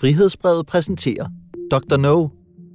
Frihedsbrevet 0.00 0.66
præsenterer 0.66 1.26
Dr. 1.70 1.96
No, 1.96 2.28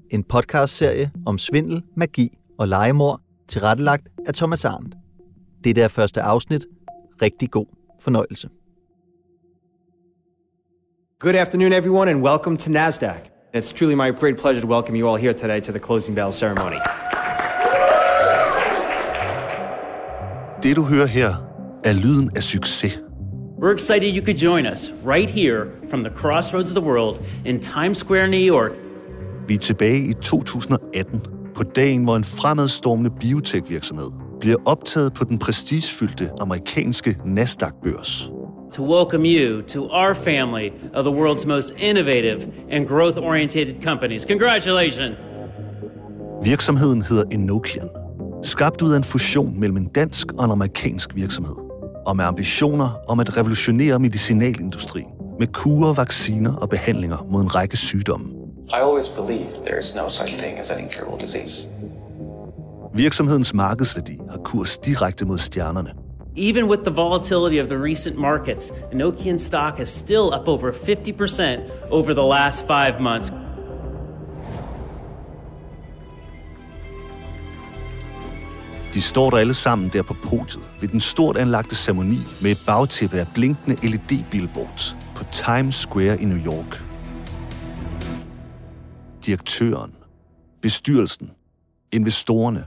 en 0.10 0.24
podcastserie 0.24 1.12
om 1.26 1.38
svindel, 1.38 1.84
magi 1.96 2.38
og 2.60 2.68
legemord, 2.68 3.22
tilrettelagt 3.48 4.08
af 4.28 4.34
Thomas 4.34 4.66
Arndt. 4.66 4.96
Det 5.64 5.78
er 5.78 5.88
første 5.88 6.22
afsnit. 6.22 6.66
Rigtig 7.22 7.52
god 7.52 7.66
fornøjelse. 8.02 8.50
Good 11.20 11.36
afternoon, 11.36 11.74
everyone, 11.74 12.12
and 12.12 12.24
welcome 12.24 12.58
to 12.58 12.72
NASDAQ. 12.72 13.30
It's 13.56 13.74
truly 13.78 13.96
my 13.96 14.12
great 14.20 14.38
pleasure 14.38 14.62
to 14.62 14.68
welcome 14.68 15.00
you 15.00 15.10
all 15.10 15.22
here 15.22 15.34
today 15.34 15.62
to 15.62 15.72
the 15.72 15.80
closing 15.80 16.16
bell 16.16 16.34
ceremony. 16.34 16.80
Det 20.64 20.76
du 20.76 20.84
hører 20.84 21.06
her 21.06 21.30
er 21.84 21.94
lyden 21.94 22.32
af 22.36 22.44
succes. 22.44 23.07
We're 23.60 23.72
excited 23.72 24.16
you 24.16 24.22
could 24.22 24.38
join 24.38 24.68
us 24.68 24.92
right 25.04 25.30
here 25.30 25.66
from 25.90 26.04
the 26.04 26.14
crossroads 26.14 26.70
of 26.72 26.76
the 26.76 26.86
world 26.86 27.18
in 27.46 27.60
Times 27.60 27.98
Square, 27.98 28.28
New 28.28 28.54
York. 28.54 28.72
Vi 29.48 29.54
er 29.54 29.58
tilbage 29.58 30.00
i 30.00 30.14
2018, 30.14 31.22
på 31.56 31.64
dagen, 31.64 32.04
hvor 32.04 32.16
en 32.16 32.24
fremadstormende 32.24 33.10
biotech-virksomhed 33.20 34.12
bliver 34.40 34.58
optaget 34.66 35.14
på 35.14 35.24
den 35.24 35.40
prestigefyldte 35.40 36.30
amerikanske 36.40 37.18
Nasdaq-børs. 37.26 38.30
To 38.72 38.98
welcome 38.98 39.26
you 39.26 39.62
to 39.62 39.90
our 39.92 40.14
family 40.14 40.70
of 40.94 41.06
the 41.06 41.14
world's 41.14 41.48
most 41.48 41.74
innovative 41.80 42.42
and 42.72 42.88
growth 42.88 43.18
oriented 43.18 43.84
companies. 43.84 44.24
Congratulations! 44.24 45.16
Virksomheden 46.44 47.02
hedder 47.02 47.24
Enochian, 47.32 47.90
skabt 48.44 48.82
ud 48.82 48.92
af 48.92 48.98
en 48.98 49.04
fusion 49.04 49.60
mellem 49.60 49.78
en 49.78 49.88
dansk 49.96 50.28
og 50.38 50.46
en 50.46 50.52
amerikansk 50.52 51.16
virksomhed, 51.16 51.56
og 52.08 52.16
med 52.16 52.26
ambitioner 52.26 52.90
om 53.08 53.20
at 53.20 53.38
revolutionere 53.38 54.00
medicinalindustrien 54.00 55.08
med 55.40 55.48
kurer, 55.48 55.94
vacciner 55.94 56.56
og 56.56 56.70
behandlinger 56.70 57.28
mod 57.32 57.42
en 57.42 57.56
række 57.56 57.78
sygdomme. 57.78 58.28
I 58.70 58.74
always 58.74 59.10
believed 59.10 59.66
there 59.66 59.80
is 59.80 59.96
no 59.96 60.10
such 60.10 60.38
thing 60.38 60.60
as 60.60 60.72
an 60.72 60.80
incurable 60.84 61.26
disease. 61.26 61.68
Virksomhedens 62.94 63.54
markedsværdi 63.54 64.20
har 64.32 64.38
kurs 64.38 64.78
direkte 64.78 65.26
mod 65.26 65.38
stjernerne. 65.38 65.94
Even 66.38 66.70
with 66.70 66.84
the 66.84 66.96
volatility 66.96 67.62
of 67.62 67.68
the 67.68 67.84
recent 67.84 68.18
markets, 68.18 68.74
Nokian 68.94 69.40
stock 69.40 69.80
is 69.80 69.90
still 69.90 70.34
up 70.40 70.48
over 70.48 70.72
50% 70.72 71.92
over 71.92 72.14
the 72.14 72.28
last 72.36 72.68
five 72.68 73.02
months. 73.02 73.32
De 78.98 79.02
står 79.02 79.30
der 79.30 79.38
alle 79.38 79.54
sammen 79.54 79.90
der 79.94 80.04
på 80.04 80.14
podiet 80.14 80.72
ved 80.82 80.90
den 80.90 81.00
stort 81.00 81.38
anlagte 81.38 81.76
ceremoni 81.76 82.18
med 82.42 82.52
et 82.52 82.58
bagtæppe 82.66 83.18
af 83.20 83.28
blinkende 83.34 83.88
LED-billboards 83.90 84.96
på 85.16 85.24
Times 85.32 85.76
Square 85.76 86.22
i 86.22 86.26
New 86.26 86.38
York. 86.38 86.84
Direktøren, 89.26 89.96
bestyrelsen, 90.62 91.32
investorerne 91.92 92.66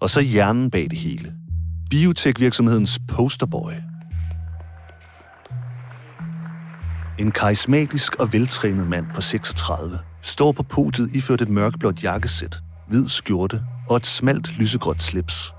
og 0.00 0.10
så 0.10 0.20
hjernen 0.20 0.70
bag 0.70 0.90
det 0.90 0.98
hele. 0.98 1.34
Biotech-virksomhedens 1.90 2.98
posterboy. 3.08 3.72
En 7.18 7.30
karismatisk 7.30 8.14
og 8.14 8.32
veltrænet 8.32 8.88
mand 8.88 9.06
på 9.14 9.20
36 9.20 9.98
står 10.22 10.52
på 10.52 10.62
podiet 10.62 11.14
iført 11.14 11.40
et 11.40 11.48
mørkeblåt 11.48 12.04
jakkesæt, 12.04 12.56
hvid 12.88 13.08
skjorte 13.08 13.62
og 13.88 13.96
et 13.96 14.06
smalt 14.06 14.58
lysegråt 14.58 15.02
slips. 15.02 15.54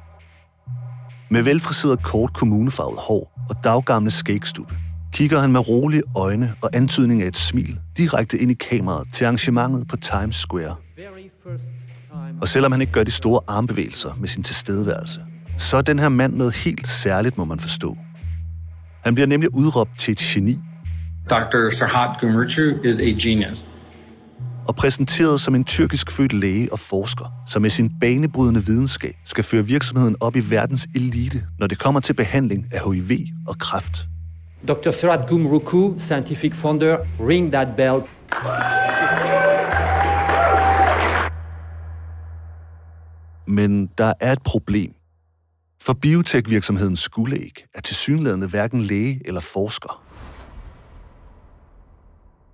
Med 1.30 1.44
velfriseret 1.44 2.04
kort 2.04 2.34
kommunefarvet 2.34 2.98
hår 2.98 3.46
og 3.50 3.64
daggamle 3.64 4.12
skægstube, 4.12 4.74
kigger 5.14 5.40
han 5.40 5.52
med 5.52 5.70
rolige 5.70 6.04
øjne 6.16 6.56
og 6.62 6.70
antydning 6.74 7.22
af 7.22 7.28
et 7.28 7.38
smil 7.38 7.80
direkte 7.98 8.38
ind 8.38 8.52
i 8.52 8.54
kameraet 8.54 9.08
til 9.14 9.26
arrangementet 9.26 9.88
på 9.88 9.98
Times 9.98 10.36
Square. 10.36 10.76
Og 12.42 12.48
selvom 12.48 12.72
han 12.72 12.82
ikke 12.82 12.94
gør 12.94 13.04
de 13.04 13.12
store 13.12 13.42
armbevægelser 13.48 14.14
med 14.20 14.28
sin 14.28 14.44
tilstedeværelse, 14.44 15.20
så 15.58 15.78
er 15.78 15.82
den 15.82 16.00
her 16.00 16.10
mand 16.10 16.36
noget 16.36 16.56
helt 16.56 16.88
særligt, 16.88 17.38
må 17.38 17.46
man 17.46 17.60
forstå. 17.60 17.98
Han 19.04 19.16
bliver 19.16 19.28
nemlig 19.28 19.56
udråbt 19.56 20.00
til 20.00 20.12
et 20.12 20.18
geni 20.18 20.60
Dr. 21.30 21.70
Sarhat 21.70 22.20
Gumurchu 22.20 22.82
is 22.84 23.02
a 23.02 23.06
genius. 23.06 23.66
Og 24.68 24.76
præsenteret 24.76 25.42
som 25.42 25.56
en 25.56 25.64
tyrkisk 25.64 26.12
født 26.12 26.34
læge 26.34 26.74
og 26.74 26.80
forsker, 26.80 27.26
som 27.48 27.62
med 27.62 27.70
sin 27.70 27.92
banebrydende 28.02 28.66
videnskab 28.66 29.16
skal 29.24 29.44
føre 29.44 29.66
virksomheden 29.66 30.16
op 30.20 30.36
i 30.36 30.40
verdens 30.50 30.88
elite, 30.96 31.44
når 31.60 31.68
det 31.68 31.80
kommer 31.80 32.00
til 32.00 32.14
behandling 32.14 32.66
af 32.72 32.92
HIV 32.92 33.18
og 33.48 33.58
kræft. 33.58 34.08
Dr. 34.68 34.92
Surat 34.92 35.30
Gumruku, 35.30 35.94
scientific 35.98 36.56
founder, 36.56 36.98
ring 37.20 37.52
that 37.52 37.68
bell. 37.76 38.02
Men 43.48 43.90
der 43.98 44.14
er 44.20 44.32
et 44.32 44.42
problem. 44.42 44.92
For 45.82 45.94
biotech-virksomheden 45.94 46.96
Skulæg 46.96 47.66
er 47.74 47.82
tilsyneladende 47.82 48.48
hverken 48.48 48.82
læge 48.82 49.22
eller 49.26 49.42
forsker. 49.42 50.05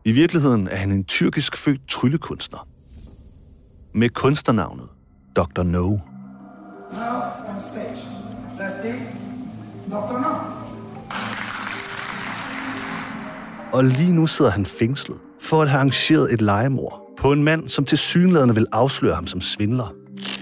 I 0.05 0.11
virkeligheden 0.11 0.67
er 0.67 0.75
han 0.75 0.91
en 0.91 1.03
tyrkisk 1.03 1.57
født 1.57 1.81
tryllekunstner. 1.89 2.67
Med 3.93 4.09
kunstnernavnet 4.09 4.85
Dr. 5.35 5.63
No. 5.63 5.87
Now 5.89 5.97
on 7.47 7.61
stage. 7.71 7.97
Let's 8.59 8.81
see. 8.81 8.93
Dr. 9.91 10.19
No. 10.19 10.35
Og 13.73 13.83
lige 13.83 14.13
nu 14.13 14.27
sidder 14.27 14.51
han 14.51 14.65
fængslet 14.65 15.17
for 15.39 15.61
at 15.61 15.69
have 15.69 15.77
arrangeret 15.77 16.33
et 16.33 16.41
legemord 16.41 17.01
på 17.17 17.31
en 17.31 17.43
mand, 17.43 17.69
som 17.69 17.85
til 17.85 17.97
synlædende 17.97 18.55
vil 18.55 18.65
afsløre 18.71 19.15
ham 19.15 19.27
som 19.27 19.41
svindler. 19.41 19.93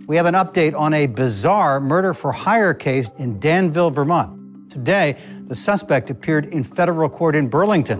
We 0.10 0.18
have 0.18 0.28
an 0.28 0.48
update 0.48 0.76
on 0.76 0.94
a 0.94 1.06
bizarre 1.06 1.82
murder 1.82 2.14
for 2.14 2.32
hire 2.32 2.74
case 2.80 3.12
in 3.20 3.40
Danville, 3.40 3.96
Vermont. 3.96 4.30
Today, 4.74 5.14
the 5.46 5.56
suspect 5.56 6.10
appeared 6.10 6.46
in 6.52 6.64
federal 6.64 7.10
court 7.10 7.36
in 7.36 7.50
Burlington. 7.50 8.00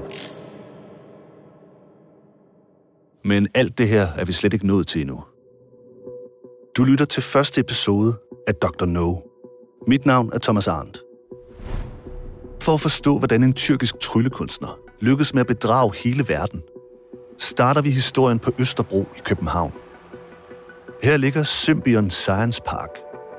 Men 3.24 3.48
alt 3.54 3.78
det 3.78 3.88
her 3.88 4.08
er 4.18 4.26
vi 4.26 4.32
slet 4.32 4.54
ikke 4.54 4.68
nået 4.68 4.88
til 4.88 5.02
endnu. 5.02 5.24
Du 6.78 6.84
lytter 6.84 7.06
til 7.06 7.24
første 7.24 7.62
episode 7.62 8.16
af 8.48 8.56
Dr. 8.56 8.86
No. 8.86 9.16
Mit 9.88 10.06
navn 10.06 10.30
er 10.34 10.40
Thomas 10.40 10.68
Arndt. 10.68 11.04
For 12.62 12.74
at 12.74 12.82
forstå, 12.82 13.18
hvordan 13.18 13.44
en 13.44 13.54
tyrkisk 13.54 14.00
tryllekunstner 14.00 14.80
lykkes 15.00 15.34
med 15.34 15.42
at 15.42 15.48
bedrage 15.48 15.94
hele 15.96 16.28
verden, 16.28 16.64
starter 17.38 17.82
vi 17.82 17.90
historien 17.90 18.40
på 18.40 18.52
Østerbro 18.60 19.02
i 19.02 19.20
København. 19.24 19.74
Her 21.04 21.18
ligger 21.18 21.44
Symbion 21.44 22.10
Science 22.10 22.62
Park, 22.66 22.90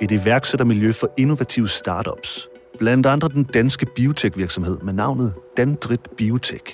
et 0.00 0.10
iværksættermiljø 0.10 0.92
for 0.92 1.10
innovative 1.18 1.68
startups. 1.68 2.48
Blandt 2.78 3.06
andre 3.06 3.28
den 3.28 3.44
danske 3.44 3.86
biotech-virksomhed 3.86 4.78
med 4.82 4.92
navnet 4.92 5.34
Dandrit 5.56 6.00
Biotech. 6.16 6.64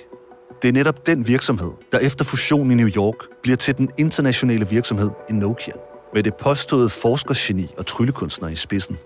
Det 0.62 0.68
er 0.68 0.72
netop 0.72 1.06
den 1.06 1.26
virksomhed, 1.26 1.70
der 1.92 1.98
efter 1.98 2.24
fusionen 2.24 2.70
i 2.70 2.74
New 2.74 2.88
York 2.88 3.14
bliver 3.42 3.56
til 3.56 3.78
den 3.78 3.90
internationale 3.98 4.68
virksomhed 4.68 5.10
Enochian, 5.30 5.76
med 6.14 6.22
det 6.22 6.34
påståede 6.34 6.88
forskergeni 6.88 7.70
og 7.78 7.86
tryllekunstner 7.86 8.48
i 8.48 8.54
spidsen. 8.54 8.96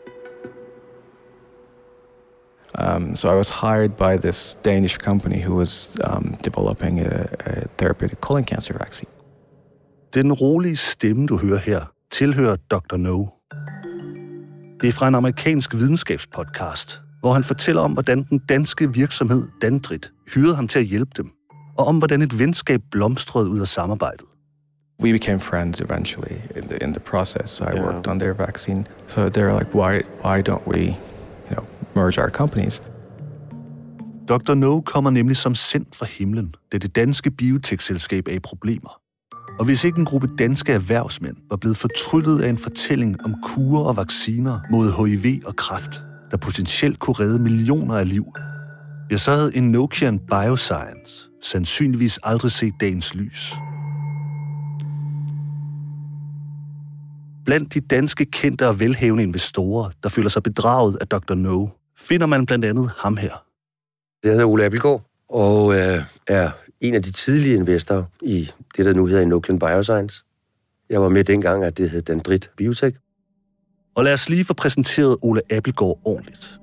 Um, 2.78 3.16
so 3.16 3.32
I 3.32 3.36
was 3.36 3.50
hired 3.50 3.90
by 3.90 4.26
this 4.26 4.58
Danish 4.64 4.98
company 4.98 5.42
who 5.42 5.58
was 5.58 5.96
um, 6.10 6.34
developing 6.44 7.00
a, 7.00 7.26
a 7.46 7.66
therapeutic 7.78 8.18
colon 8.20 8.44
cancer 8.44 8.74
vaccine. 8.78 9.10
Den 10.14 10.32
rolige 10.32 10.76
stemme, 10.76 11.26
du 11.26 11.36
hører 11.36 11.58
her, 11.58 11.84
tilhører 12.10 12.56
Dr. 12.56 12.96
No. 12.96 13.26
Det 14.80 14.88
er 14.88 14.92
fra 14.92 15.08
en 15.08 15.14
amerikansk 15.14 15.74
videnskabspodcast, 15.74 17.00
hvor 17.20 17.32
han 17.32 17.44
fortæller 17.44 17.82
om, 17.82 17.92
hvordan 17.92 18.22
den 18.22 18.38
danske 18.38 18.92
virksomhed 18.92 19.48
Dandrit 19.62 20.12
hyrede 20.34 20.56
ham 20.56 20.68
til 20.68 20.78
at 20.78 20.84
hjælpe 20.84 21.10
dem, 21.16 21.32
og 21.80 21.86
om, 21.86 21.98
hvordan 21.98 22.22
et 22.22 22.38
venskab 22.38 22.80
blomstrede 22.90 23.48
ud 23.50 23.60
af 23.60 23.68
samarbejdet. 23.68 24.26
We 25.02 25.12
became 25.12 25.40
friends 25.40 25.80
eventually 25.80 26.36
in 26.56 26.62
the, 26.62 26.76
in 26.84 26.92
the 26.92 27.00
process. 27.00 27.60
I 27.60 27.62
Yeah. 27.62 27.84
worked 27.86 28.06
on 28.06 28.18
their 28.18 28.32
vaccine. 28.32 28.84
So 29.06 29.20
they're 29.28 29.58
like, 29.58 29.74
why, 29.74 30.02
why 30.24 30.42
don't 30.48 30.66
we, 30.66 30.80
you 31.48 31.54
know, 31.56 31.64
merge 31.94 32.18
our 32.22 32.30
companies? 32.30 32.82
Dr. 34.28 34.54
No 34.54 34.80
kommer 34.80 35.10
nemlig 35.10 35.36
som 35.36 35.54
sendt 35.54 35.96
fra 35.96 36.06
himlen, 36.06 36.54
da 36.72 36.78
det 36.78 36.96
danske 36.96 37.30
biotech-selskab 37.30 38.28
er 38.28 38.32
i 38.32 38.38
problemer. 38.38 39.00
Og 39.58 39.64
hvis 39.64 39.84
ikke 39.84 39.98
en 39.98 40.04
gruppe 40.04 40.28
danske 40.38 40.72
erhvervsmænd 40.72 41.36
var 41.50 41.56
blevet 41.56 41.76
fortryllet 41.76 42.42
af 42.42 42.48
en 42.48 42.58
fortælling 42.58 43.24
om 43.24 43.34
kurer 43.42 43.84
og 43.84 43.96
vacciner 43.96 44.60
mod 44.70 45.06
HIV 45.06 45.42
og 45.46 45.56
kræft, 45.56 46.02
der 46.30 46.36
potentielt 46.36 46.98
kunne 46.98 47.14
redde 47.20 47.38
millioner 47.38 47.94
af 47.94 48.08
liv, 48.08 48.26
ja, 49.10 49.16
så 49.16 49.30
havde 49.32 49.56
Enochian 49.56 50.18
Bioscience 50.18 51.29
sandsynligvis 51.42 52.18
aldrig 52.22 52.50
set 52.50 52.74
dagens 52.80 53.14
lys. 53.14 53.54
Blandt 57.44 57.74
de 57.74 57.80
danske 57.80 58.24
kendte 58.24 58.68
og 58.68 58.80
velhavende 58.80 59.22
investorer, 59.22 59.90
der 60.02 60.08
føler 60.08 60.28
sig 60.28 60.42
bedraget 60.42 60.96
af 61.00 61.08
Dr. 61.08 61.34
No, 61.34 61.66
finder 61.98 62.26
man 62.26 62.46
blandt 62.46 62.64
andet 62.64 62.90
ham 62.96 63.16
her. 63.16 63.44
Jeg 64.24 64.32
hedder 64.32 64.46
Ole 64.46 64.64
Appelgaard 64.64 65.02
og 65.28 65.74
øh, 65.74 66.04
er 66.26 66.50
en 66.80 66.94
af 66.94 67.02
de 67.02 67.12
tidlige 67.12 67.54
investorer 67.56 68.04
i 68.22 68.50
det, 68.76 68.84
der 68.84 68.92
nu 68.92 69.06
hedder 69.06 69.22
Inoculum 69.22 69.58
Bioscience. 69.58 70.24
Jeg 70.90 71.02
var 71.02 71.08
med 71.08 71.24
dengang, 71.24 71.64
at 71.64 71.78
det 71.78 71.90
hed 71.90 72.02
Dendrit 72.02 72.50
Biotech. 72.56 72.96
Og 73.94 74.04
lad 74.04 74.12
os 74.12 74.28
lige 74.28 74.44
få 74.44 74.54
præsenteret 74.54 75.16
Ole 75.22 75.40
Appelgaard 75.50 76.00
ordentligt. 76.04 76.60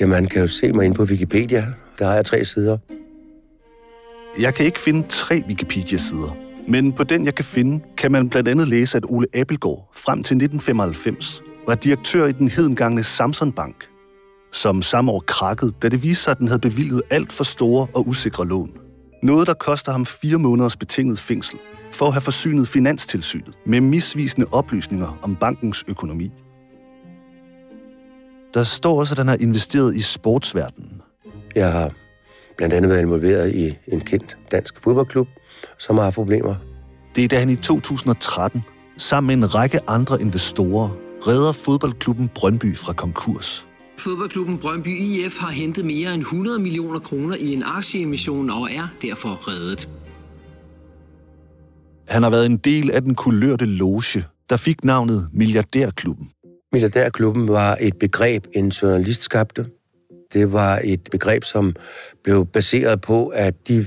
Jamen, 0.00 0.10
man 0.10 0.26
kan 0.26 0.40
jo 0.40 0.46
se 0.46 0.72
mig 0.72 0.84
ind 0.84 0.94
på 0.94 1.02
Wikipedia. 1.02 1.66
Der 1.98 2.06
har 2.06 2.14
jeg 2.14 2.24
tre 2.24 2.44
sider. 2.44 2.78
Jeg 4.38 4.54
kan 4.54 4.66
ikke 4.66 4.80
finde 4.80 5.08
tre 5.08 5.42
Wikipedia-sider, 5.48 6.36
men 6.68 6.92
på 6.92 7.04
den, 7.04 7.24
jeg 7.24 7.34
kan 7.34 7.44
finde, 7.44 7.84
kan 7.96 8.12
man 8.12 8.28
blandt 8.28 8.48
andet 8.48 8.68
læse, 8.68 8.96
at 8.96 9.04
Ole 9.08 9.26
Abelgaard 9.34 9.90
frem 9.94 10.22
til 10.22 10.34
1995 10.34 11.42
var 11.66 11.74
direktør 11.74 12.26
i 12.26 12.32
den 12.32 12.48
hedengangne 12.48 13.04
Samson 13.04 13.52
Bank, 13.52 13.88
som 14.52 14.82
samme 14.82 15.12
år 15.12 15.24
krakkede, 15.26 15.72
da 15.82 15.88
det 15.88 16.02
viste 16.02 16.24
sig, 16.24 16.30
at 16.30 16.38
den 16.38 16.48
havde 16.48 16.58
bevilget 16.58 17.02
alt 17.10 17.32
for 17.32 17.44
store 17.44 17.86
og 17.94 18.08
usikre 18.08 18.46
lån. 18.46 18.70
Noget, 19.22 19.46
der 19.46 19.54
koster 19.54 19.92
ham 19.92 20.06
fire 20.06 20.38
måneders 20.38 20.76
betinget 20.76 21.18
fængsel 21.18 21.58
for 21.92 22.06
at 22.06 22.12
have 22.12 22.20
forsynet 22.20 22.68
Finanstilsynet 22.68 23.58
med 23.66 23.80
misvisende 23.80 24.46
oplysninger 24.52 25.18
om 25.22 25.36
bankens 25.36 25.84
økonomi. 25.88 26.32
Der 28.54 28.62
står 28.62 28.98
også, 28.98 29.14
at 29.14 29.18
han 29.18 29.28
har 29.28 29.36
investeret 29.40 29.96
i 29.96 30.00
sportsverdenen. 30.00 31.02
Jeg 31.54 31.72
har 31.72 31.92
blandt 32.56 32.74
andet 32.74 32.90
været 32.90 33.00
involveret 33.00 33.54
i 33.54 33.76
en 33.86 34.00
kendt 34.00 34.36
dansk 34.50 34.74
fodboldklub, 34.82 35.28
som 35.78 35.96
har 35.96 36.04
haft 36.04 36.14
problemer. 36.14 36.54
Det 37.16 37.24
er 37.24 37.28
da 37.28 37.38
han 37.38 37.50
i 37.50 37.56
2013, 37.56 38.62
sammen 38.98 39.26
med 39.26 39.46
en 39.46 39.54
række 39.54 39.80
andre 39.86 40.20
investorer, 40.20 40.88
redder 41.26 41.52
fodboldklubben 41.52 42.28
Brøndby 42.34 42.76
fra 42.76 42.92
konkurs. 42.92 43.66
Fodboldklubben 43.98 44.58
Brøndby 44.58 45.00
IF 45.00 45.38
har 45.38 45.50
hentet 45.50 45.84
mere 45.84 46.14
end 46.14 46.22
100 46.22 46.58
millioner 46.58 46.98
kroner 46.98 47.36
i 47.36 47.52
en 47.52 47.62
aktieemission 47.66 48.50
og 48.50 48.62
er 48.62 48.88
derfor 49.02 49.48
reddet. 49.48 49.88
Han 52.08 52.22
har 52.22 52.30
været 52.30 52.46
en 52.46 52.56
del 52.56 52.90
af 52.90 53.02
den 53.02 53.14
kulørte 53.14 53.64
loge, 53.64 54.24
der 54.50 54.56
fik 54.56 54.84
navnet 54.84 55.28
Milliardærklubben. 55.32 56.30
Milliardærklubben 56.72 57.48
var 57.48 57.76
et 57.80 57.98
begreb, 57.98 58.46
en 58.52 58.68
journalist 58.68 59.22
skabte. 59.22 59.66
Det 60.32 60.52
var 60.52 60.80
et 60.84 61.08
begreb, 61.10 61.44
som 61.44 61.74
blev 62.26 62.46
baseret 62.46 63.00
på, 63.00 63.28
at 63.28 63.68
de 63.68 63.86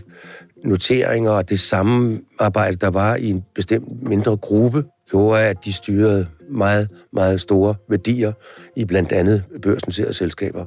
noteringer 0.65 1.31
og 1.31 1.49
det 1.49 1.59
samme 1.59 2.21
arbejde, 2.39 2.75
der 2.75 2.89
var 2.89 3.15
i 3.15 3.29
en 3.29 3.43
bestemt 3.55 4.03
mindre 4.03 4.37
gruppe, 4.37 4.83
gjorde, 5.09 5.41
at 5.41 5.65
de 5.65 5.73
styrede 5.73 6.27
meget, 6.51 6.89
meget 7.13 7.41
store 7.41 7.75
værdier 7.89 8.31
i 8.75 8.85
blandt 8.85 9.11
andet 9.11 9.43
børsnoterede 9.61 10.13
selskaber. 10.13 10.65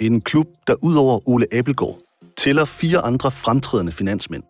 En 0.00 0.20
klub, 0.20 0.46
der 0.66 0.74
udover 0.82 1.28
Ole 1.28 1.46
Appelgaard 1.52 1.98
tæller 2.36 2.64
fire 2.64 2.98
andre 2.98 3.30
fremtrædende 3.30 3.92
finansmænd. 3.92 4.42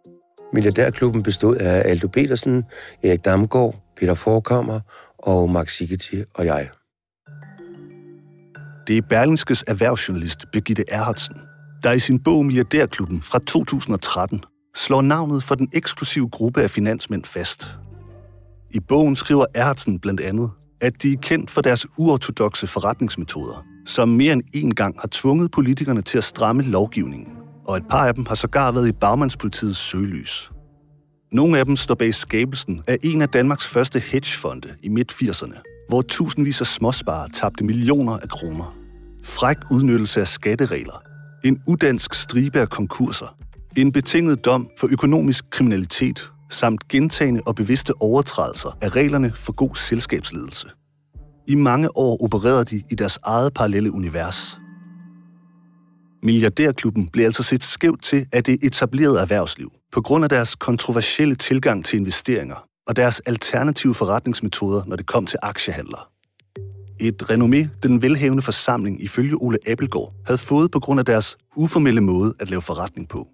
Milliardærklubben 0.53 1.23
bestod 1.23 1.56
af 1.56 1.83
Aldo 1.91 2.09
Petersen, 2.09 2.65
Erik 3.03 3.25
Damgaard, 3.25 3.75
Peter 3.97 4.15
Forkammer 4.15 4.81
og 5.19 5.51
Max 5.51 5.77
Sigeti 5.77 6.23
og 6.35 6.47
jeg. 6.47 6.69
Det 8.87 8.99
er 8.99 9.03
Berlingskes 9.09 9.65
erhvervsjournalist 9.67 10.45
Birgitte 10.53 10.85
Erhardsen, 10.89 11.37
der 11.84 11.92
i 11.92 11.98
sin 11.98 12.19
bog 12.19 12.46
Milliardærklubben 12.46 13.22
fra 13.22 13.38
2013 13.46 14.44
slår 14.76 15.02
navnet 15.02 15.42
for 15.42 15.54
den 15.54 15.69
eksklusive 15.72 16.28
gruppe 16.28 16.62
af 16.62 16.70
finansmænd 16.70 17.25
fast. 17.25 17.69
I 18.70 18.81
bogen 18.81 19.16
skriver 19.16 19.46
Ertsen 19.54 19.98
blandt 19.98 20.20
andet, 20.20 20.50
at 20.81 21.02
de 21.02 21.12
er 21.12 21.16
kendt 21.16 21.50
for 21.50 21.60
deres 21.60 21.86
uortodoxe 21.96 22.66
forretningsmetoder, 22.66 23.64
som 23.86 24.08
mere 24.08 24.32
end 24.32 24.42
én 24.56 24.70
gang 24.70 25.00
har 25.00 25.08
tvunget 25.12 25.50
politikerne 25.50 26.02
til 26.02 26.19
at 26.19 26.25
stramme 26.25 26.62
lovgivningen, 26.62 27.32
og 27.64 27.76
et 27.76 27.84
par 27.90 28.06
af 28.06 28.14
dem 28.14 28.26
har 28.26 28.34
sågar 28.34 28.72
været 28.72 28.88
i 28.88 28.92
bagmandspolitiets 28.92 29.78
søgelys. 29.78 30.50
Nogle 31.32 31.58
af 31.58 31.64
dem 31.64 31.76
står 31.76 31.94
bag 31.94 32.14
skabelsen 32.14 32.82
af 32.86 32.98
en 33.02 33.22
af 33.22 33.28
Danmarks 33.28 33.66
første 33.66 34.00
hedgefonde 34.00 34.69
i 34.82 34.88
midt-80'erne, 34.88 35.86
hvor 35.88 36.02
tusindvis 36.02 36.60
af 36.60 36.66
småsparere 36.66 37.28
tabte 37.28 37.64
millioner 37.64 38.19
af 38.19 38.28
kroner. 38.28 38.76
Fræk 39.22 39.56
udnyttelse 39.70 40.20
af 40.20 40.28
skatteregler, 40.28 41.13
en 41.44 41.62
udansk 41.67 42.14
stribe 42.14 42.61
af 42.61 42.69
konkurser, 42.69 43.37
en 43.76 43.93
betinget 43.93 44.44
dom 44.44 44.70
for 44.79 44.88
økonomisk 44.93 45.44
kriminalitet 45.50 46.31
samt 46.50 46.88
gentagende 46.88 47.41
og 47.46 47.55
bevidste 47.55 47.93
overtrædelser 48.00 48.79
af 48.81 48.96
reglerne 48.96 49.32
for 49.35 49.52
god 49.52 49.76
selskabsledelse. 49.76 50.69
I 51.46 51.55
mange 51.55 51.96
år 51.96 52.25
opererede 52.25 52.64
de 52.64 52.82
i 52.91 52.94
deres 52.94 53.19
eget 53.23 53.55
parallelle 53.55 53.93
univers. 53.93 54.58
Milliardærklubben 56.23 57.08
blev 57.08 57.25
altså 57.25 57.43
set 57.43 57.62
skævt 57.62 58.02
til 58.02 58.26
af 58.32 58.44
det 58.44 58.58
etablerede 58.62 59.20
erhvervsliv 59.20 59.73
på 59.93 60.02
grund 60.02 60.25
af 60.25 60.31
deres 60.31 60.55
kontroversielle 60.55 61.35
tilgang 61.35 61.85
til 61.85 61.99
investeringer 61.99 62.64
og 62.87 62.96
deres 62.96 63.20
alternative 63.20 63.94
forretningsmetoder, 63.94 64.85
når 64.87 64.96
det 64.96 65.06
kom 65.06 65.26
til 65.26 65.38
aktiehandler. 65.43 66.13
Et 67.00 67.23
renommé, 67.31 67.69
den 67.82 68.02
velhavende 68.02 68.43
forsamling 68.43 69.02
ifølge 69.02 69.35
Ole 69.43 69.58
Appelgaard 69.67 70.12
havde 70.26 70.38
fået 70.38 70.70
på 70.70 70.81
grund 70.81 71.00
af 71.00 71.06
deres 71.06 71.37
uformelle 71.56 72.00
måde 72.00 72.35
at 72.41 72.50
lave 72.50 72.62
forretning 72.62 73.08
på 73.08 73.29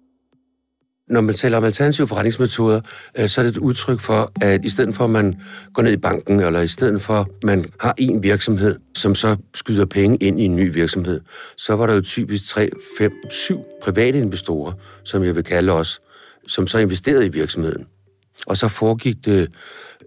når 1.11 1.21
man 1.21 1.35
taler 1.35 1.57
om 1.57 1.63
alternative 1.63 2.07
forretningsmetoder, 2.07 2.81
øh, 3.17 3.29
så 3.29 3.41
er 3.41 3.45
det 3.45 3.51
et 3.51 3.57
udtryk 3.57 3.99
for, 3.99 4.31
at 4.41 4.65
i 4.65 4.69
stedet 4.69 4.95
for, 4.95 5.03
at 5.03 5.09
man 5.09 5.41
går 5.73 5.81
ned 5.81 5.91
i 5.91 5.97
banken, 5.97 6.39
eller 6.39 6.61
i 6.61 6.67
stedet 6.67 7.01
for, 7.01 7.13
at 7.13 7.27
man 7.43 7.65
har 7.79 7.93
en 7.97 8.23
virksomhed, 8.23 8.79
som 8.95 9.15
så 9.15 9.37
skyder 9.53 9.85
penge 9.85 10.17
ind 10.17 10.41
i 10.41 10.45
en 10.45 10.55
ny 10.55 10.73
virksomhed, 10.73 11.21
så 11.57 11.73
var 11.73 11.87
der 11.87 11.93
jo 11.93 12.01
typisk 12.01 12.49
3, 12.49 12.69
5, 12.97 13.11
7 13.29 13.63
private 13.83 14.19
investorer, 14.19 14.73
som 15.03 15.23
jeg 15.23 15.35
vil 15.35 15.43
kalde 15.43 15.71
os, 15.71 16.01
som 16.47 16.67
så 16.67 16.77
investerede 16.77 17.25
i 17.25 17.29
virksomheden. 17.29 17.85
Og 18.47 18.57
så 18.57 18.67
foregik 18.67 19.25
det, 19.25 19.51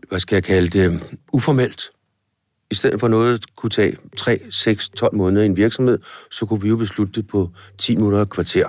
hvad 0.09 0.21
skal 0.21 0.37
jeg 0.37 0.45
kalde 0.45 0.79
det, 0.79 1.03
uformelt. 1.33 1.91
I 2.71 2.75
stedet 2.75 3.01
for 3.01 3.09
noget 3.09 3.57
kunne 3.57 3.71
tage 3.71 3.97
3, 4.17 4.41
6, 4.51 4.89
12 4.89 5.15
måneder 5.15 5.43
i 5.43 5.47
en 5.47 5.57
virksomhed, 5.57 5.99
så 6.31 6.47
kunne 6.47 6.63
vi 6.63 6.69
jo 6.69 6.77
beslutte 6.77 7.13
det 7.13 7.27
på 7.27 7.51
10 7.79 7.97
minutter 7.97 8.19
og 8.19 8.29
kvarter 8.29 8.69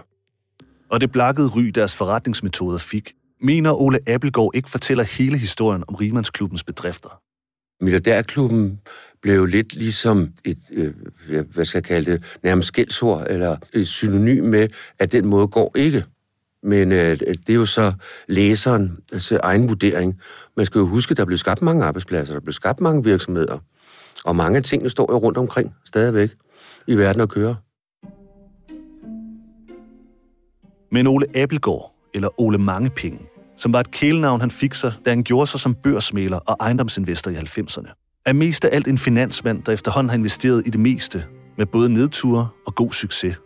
og 0.89 1.01
det 1.01 1.11
blakkede 1.11 1.47
ry 1.47 1.63
deres 1.63 1.95
forretningsmetoder 1.95 2.77
fik, 2.77 3.13
mener 3.41 3.81
Ole 3.81 3.99
Appelgaard 4.07 4.51
ikke 4.53 4.69
fortæller 4.69 5.03
hele 5.03 5.37
historien 5.37 5.83
om 5.87 5.95
Rimandsklubbens 5.95 6.63
bedrifter. 6.63 7.21
Milliardærklubben 7.81 8.79
blev 9.21 9.45
lidt 9.45 9.73
ligesom 9.73 10.33
et, 10.45 10.57
øh, 10.71 10.93
hvad 11.53 11.65
skal 11.65 11.77
jeg 11.77 11.83
kalde 11.83 12.11
det, 12.11 12.23
nærmest 12.43 12.67
skældsord, 12.67 13.25
eller 13.29 13.57
et 13.73 13.87
synonym 13.87 14.43
med, 14.43 14.67
at 14.99 15.11
den 15.11 15.25
måde 15.25 15.47
går 15.47 15.71
ikke. 15.77 16.03
Men 16.63 16.91
øh, 16.91 17.19
det 17.19 17.49
er 17.49 17.53
jo 17.53 17.65
så 17.65 17.93
læseren, 18.27 18.97
altså 19.13 19.39
egen 19.43 19.69
vurdering. 19.69 20.19
Man 20.57 20.65
skal 20.65 20.79
jo 20.79 20.85
huske, 20.85 21.15
der 21.15 21.25
blev 21.25 21.37
skabt 21.37 21.61
mange 21.61 21.85
arbejdspladser, 21.85 22.33
der 22.33 22.41
blev 22.41 22.53
skabt 22.53 22.81
mange 22.81 23.03
virksomheder, 23.03 23.59
og 24.25 24.35
mange 24.35 24.57
af 24.57 24.63
tingene 24.63 24.89
står 24.89 25.13
jo 25.13 25.17
rundt 25.17 25.37
omkring 25.37 25.75
stadigvæk 25.85 26.29
i 26.87 26.95
verden 26.95 27.21
og 27.21 27.29
kører. 27.29 27.55
Men 30.91 31.07
Ole 31.07 31.25
Appelgaard, 31.35 31.91
eller 32.13 32.41
Ole 32.41 32.57
Mangepenge, 32.57 33.19
som 33.57 33.73
var 33.73 33.79
et 33.79 33.91
kælenavn, 33.91 34.41
han 34.41 34.51
fik 34.51 34.73
sig, 34.73 34.93
da 35.05 35.09
han 35.09 35.23
gjorde 35.23 35.47
sig 35.47 35.59
som 35.59 35.73
børsmæler 35.73 36.37
og 36.37 36.57
ejendomsinvestor 36.59 37.31
i 37.31 37.35
90'erne, 37.35 38.21
er 38.25 38.33
mest 38.33 38.65
af 38.65 38.75
alt 38.75 38.87
en 38.87 38.97
finansmand, 38.97 39.63
der 39.63 39.71
efterhånden 39.71 40.09
har 40.09 40.17
investeret 40.17 40.67
i 40.67 40.69
det 40.69 40.79
meste, 40.79 41.25
med 41.57 41.65
både 41.65 41.93
nedture 41.93 42.47
og 42.67 42.75
god 42.75 42.91
succes. 42.91 43.37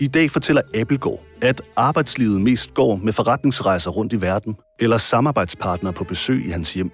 I 0.00 0.06
dag 0.06 0.30
fortæller 0.30 0.62
Appelgaard, 0.74 1.20
at 1.42 1.62
arbejdslivet 1.76 2.40
mest 2.40 2.74
går 2.74 2.96
med 2.96 3.12
forretningsrejser 3.12 3.90
rundt 3.90 4.12
i 4.12 4.20
verden, 4.20 4.56
eller 4.80 4.98
samarbejdspartnere 4.98 5.92
på 5.92 6.04
besøg 6.04 6.46
i 6.46 6.50
hans 6.50 6.74
hjem. 6.74 6.90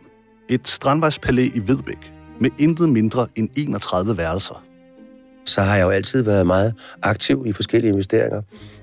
Et 0.49 0.69
strandvejspalæ 0.69 1.51
i 1.55 1.69
Vedbæk, 1.69 2.13
med 2.41 2.51
intet 2.59 2.89
mindre 2.89 3.27
end 3.37 3.49
31 3.57 4.17
værelser. 4.17 4.65
Så 5.45 5.61
har 5.61 5.77
jeg 5.77 5.85
jo 5.85 5.91
altid 5.91 6.23
været 6.23 6.47
meget 6.47 6.75
aktiv 7.03 7.43
i 7.47 7.53
forskellige 7.53 7.91
investeringer. 7.91 8.43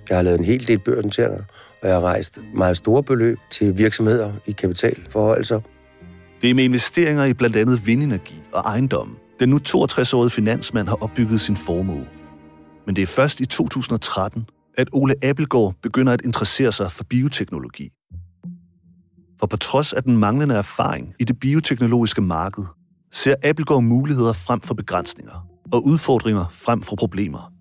Jeg 0.10 0.18
har 0.18 0.22
lavet 0.22 0.40
en 0.40 0.46
hel 0.46 0.68
del 0.68 0.80
børsnoteringer, 0.80 1.44
og 1.82 1.88
jeg 1.88 1.96
har 1.96 2.02
rejst 2.02 2.40
meget 2.54 2.78
store 2.78 3.04
beløb 3.04 3.40
til 3.50 3.78
virksomheder 3.78 4.34
i 4.46 4.52
kapitalforholdelser. 4.52 5.60
Det 6.42 6.50
er 6.50 6.54
med 6.54 6.64
investeringer 6.64 7.26
i 7.26 7.34
blandt 7.34 7.56
andet 7.56 7.88
vindenergi 7.88 8.42
og 8.54 8.62
ejendom. 8.62 9.18
Den 9.40 9.50
nu 9.50 9.60
62-årige 9.68 10.30
finansmand 10.30 10.88
har 10.88 11.04
opbygget 11.04 11.42
sin 11.42 11.58
formue. 11.58 12.08
Men 12.86 12.96
det 12.96 13.02
er 13.02 13.08
først 13.08 13.40
i 13.40 13.46
2013, 13.46 14.46
at 14.78 14.88
Ole 14.92 15.14
Appelgaard 15.24 15.74
begynder 15.82 16.14
at 16.14 16.22
interessere 16.26 16.72
sig 16.72 16.92
for 16.92 17.04
bioteknologi. 17.04 17.90
For 19.40 19.48
på 19.48 19.58
trods 19.58 19.94
af 19.94 20.04
den 20.04 20.18
manglende 20.18 20.56
erfaring 20.56 21.14
i 21.20 21.24
det 21.24 21.40
bioteknologiske 21.40 22.22
marked, 22.22 22.64
ser 23.12 23.36
Appelgaard 23.44 23.84
muligheder 23.84 24.34
frem 24.34 24.62
for 24.62 24.74
begrænsninger 24.74 25.48
og 25.72 25.86
udfordringer 25.86 26.46
frem 26.52 26.82
for 26.82 26.96
problemer. 26.96 27.54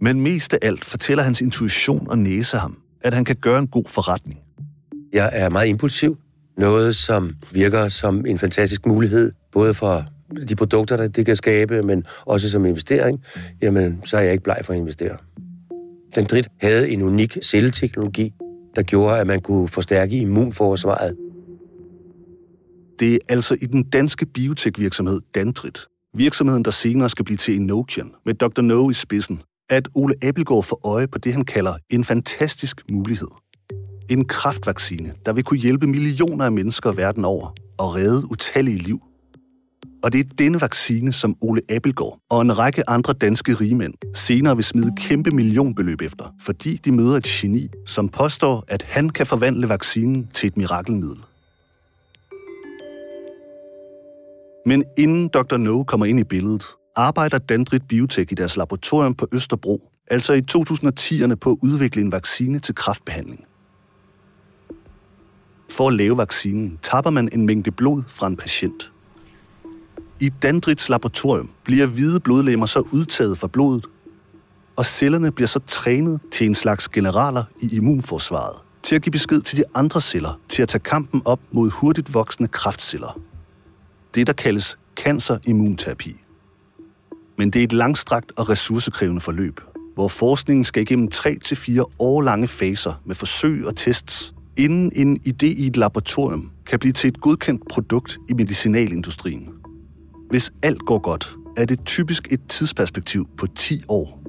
Men 0.00 0.20
mest 0.20 0.54
af 0.54 0.58
alt 0.62 0.84
fortæller 0.84 1.24
hans 1.24 1.40
intuition 1.40 2.10
og 2.10 2.18
næse 2.18 2.56
ham, 2.56 2.78
at 3.00 3.14
han 3.14 3.24
kan 3.24 3.36
gøre 3.36 3.58
en 3.58 3.66
god 3.66 3.84
forretning. 3.86 4.40
Jeg 5.12 5.30
er 5.32 5.48
meget 5.48 5.68
impulsiv. 5.68 6.18
Noget, 6.58 6.96
som 6.96 7.34
virker 7.52 7.88
som 7.88 8.26
en 8.26 8.38
fantastisk 8.38 8.86
mulighed, 8.86 9.32
både 9.52 9.74
for 9.74 10.04
de 10.48 10.56
produkter, 10.56 10.96
der 10.96 11.08
det 11.08 11.26
kan 11.26 11.36
skabe, 11.36 11.82
men 11.82 12.04
også 12.24 12.50
som 12.50 12.66
investering, 12.66 13.20
jamen, 13.62 14.00
så 14.04 14.16
er 14.16 14.20
jeg 14.20 14.32
ikke 14.32 14.44
bleg 14.44 14.60
for 14.64 14.72
at 14.72 14.78
investere. 14.78 15.16
Den 16.14 16.24
drit 16.24 16.48
havde 16.60 16.90
en 16.90 17.02
unik 17.02 17.38
celleteknologi. 17.42 18.32
der 18.76 18.82
gjorde, 18.82 19.18
at 19.18 19.26
man 19.26 19.40
kunne 19.40 19.68
forstærke 19.68 20.16
immunforsvaret. 20.16 21.16
Det 23.00 23.14
er 23.14 23.18
altså 23.28 23.56
i 23.62 23.66
den 23.66 23.82
danske 23.82 24.26
biotekvirksomhed 24.26 25.20
Dandrit, 25.34 25.78
virksomheden, 26.14 26.64
der 26.64 26.70
senere 26.70 27.08
skal 27.08 27.24
blive 27.24 27.36
til 27.36 27.56
Enochian, 27.56 28.12
med 28.26 28.34
Dr. 28.34 28.62
No 28.62 28.90
i 28.90 28.94
spidsen, 28.94 29.42
at 29.70 29.88
Ole 29.94 30.14
Abelgaard 30.22 30.64
får 30.64 30.80
øje 30.84 31.08
på 31.08 31.18
det, 31.18 31.32
han 31.32 31.44
kalder 31.44 31.74
en 31.90 32.04
fantastisk 32.04 32.80
mulighed. 32.90 33.28
En 34.10 34.24
kraftvaccine, 34.24 35.14
der 35.26 35.32
vil 35.32 35.44
kunne 35.44 35.60
hjælpe 35.60 35.86
millioner 35.86 36.44
af 36.44 36.52
mennesker 36.52 36.92
verden 36.92 37.24
over 37.24 37.54
og 37.78 37.94
redde 37.94 38.30
utallige 38.30 38.78
liv. 38.78 39.00
Og 40.02 40.12
det 40.12 40.20
er 40.20 40.34
denne 40.38 40.60
vaccine, 40.60 41.12
som 41.12 41.36
Ole 41.40 41.60
Abelgaard 41.68 42.18
og 42.30 42.42
en 42.42 42.58
række 42.58 42.90
andre 42.90 43.12
danske 43.12 43.54
rigmænd 43.54 43.94
senere 44.14 44.56
vil 44.56 44.64
smide 44.64 44.92
kæmpe 44.96 45.30
millionbeløb 45.30 46.02
efter, 46.02 46.34
fordi 46.40 46.76
de 46.76 46.92
møder 46.92 47.16
et 47.16 47.24
geni, 47.24 47.68
som 47.86 48.08
påstår, 48.08 48.64
at 48.68 48.82
han 48.82 49.10
kan 49.10 49.26
forvandle 49.26 49.68
vaccinen 49.68 50.28
til 50.34 50.46
et 50.46 50.56
mirakelmiddel. 50.56 51.18
Men 54.68 54.84
inden 54.96 55.28
Dr. 55.28 55.56
No 55.56 55.82
kommer 55.84 56.06
ind 56.06 56.20
i 56.20 56.24
billedet, 56.24 56.66
arbejder 56.96 57.38
Dandrit 57.38 57.82
Biotech 57.88 58.32
i 58.32 58.34
deres 58.34 58.56
laboratorium 58.56 59.14
på 59.14 59.28
Østerbro, 59.32 59.92
altså 60.10 60.32
i 60.32 60.42
2010'erne 60.52 61.34
på 61.34 61.50
at 61.50 61.56
udvikle 61.62 62.02
en 62.02 62.12
vaccine 62.12 62.58
til 62.58 62.74
kræftbehandling. 62.74 63.44
For 65.70 65.88
at 65.88 65.94
lave 65.94 66.16
vaccinen 66.16 66.78
tapper 66.82 67.10
man 67.10 67.28
en 67.32 67.46
mængde 67.46 67.70
blod 67.70 68.02
fra 68.08 68.26
en 68.26 68.36
patient. 68.36 68.92
I 70.20 70.28
Dandrits 70.28 70.88
laboratorium 70.88 71.50
bliver 71.64 71.86
hvide 71.86 72.20
blodlemmer 72.20 72.66
så 72.66 72.80
udtaget 72.80 73.38
fra 73.38 73.46
blodet, 73.46 73.86
og 74.76 74.86
cellerne 74.86 75.32
bliver 75.32 75.48
så 75.48 75.60
trænet 75.66 76.20
til 76.32 76.46
en 76.46 76.54
slags 76.54 76.88
generaler 76.88 77.44
i 77.60 77.76
immunforsvaret, 77.76 78.56
til 78.82 78.96
at 78.96 79.02
give 79.02 79.10
besked 79.10 79.40
til 79.40 79.58
de 79.58 79.64
andre 79.74 80.00
celler 80.00 80.40
til 80.48 80.62
at 80.62 80.68
tage 80.68 80.82
kampen 80.82 81.22
op 81.24 81.40
mod 81.52 81.70
hurtigt 81.70 82.14
voksende 82.14 82.48
kraftceller. 82.48 83.20
Det, 84.16 84.26
der 84.26 84.32
kaldes 84.32 84.78
cancerimmunterapi. 84.96 86.16
Men 87.38 87.50
det 87.50 87.60
er 87.60 87.64
et 87.64 87.72
langstrakt 87.72 88.32
og 88.36 88.48
ressourcekrævende 88.48 89.20
forløb, 89.20 89.60
hvor 89.94 90.08
forskningen 90.08 90.64
skal 90.64 90.82
igennem 90.82 91.08
3-4 91.14 91.82
år 91.98 92.22
lange 92.22 92.48
faser 92.48 93.02
med 93.04 93.14
forsøg 93.14 93.66
og 93.66 93.76
tests, 93.76 94.34
inden 94.56 94.92
en 94.94 95.20
idé 95.28 95.46
i 95.46 95.66
et 95.66 95.76
laboratorium 95.76 96.50
kan 96.66 96.78
blive 96.78 96.92
til 96.92 97.08
et 97.08 97.20
godkendt 97.20 97.68
produkt 97.68 98.18
i 98.28 98.34
medicinalindustrien. 98.34 99.48
Hvis 100.30 100.52
alt 100.62 100.80
går 100.80 100.98
godt, 100.98 101.36
er 101.56 101.64
det 101.64 101.84
typisk 101.84 102.32
et 102.32 102.40
tidsperspektiv 102.48 103.28
på 103.36 103.46
10 103.46 103.82
år. 103.88 104.22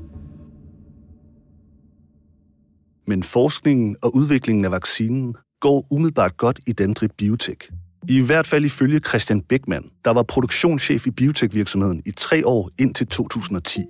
Men 3.07 3.23
forskningen 3.23 3.95
og 4.01 4.15
udviklingen 4.15 4.65
af 4.65 4.71
vaccinen 4.71 5.35
går 5.59 5.87
umiddelbart 5.91 6.37
godt 6.37 6.59
i 6.67 6.71
Dendrit 6.71 7.11
Biotech. 7.11 7.69
I 8.09 8.19
hvert 8.19 8.47
fald 8.47 8.65
ifølge 8.65 8.99
Christian 8.99 9.41
Beckmann, 9.41 9.85
der 10.05 10.11
var 10.11 10.23
produktionschef 10.23 11.07
i 11.07 11.11
biotekvirksomheden 11.11 12.01
i 12.05 12.11
tre 12.11 12.47
år 12.47 12.69
indtil 12.79 13.07
2010. 13.07 13.85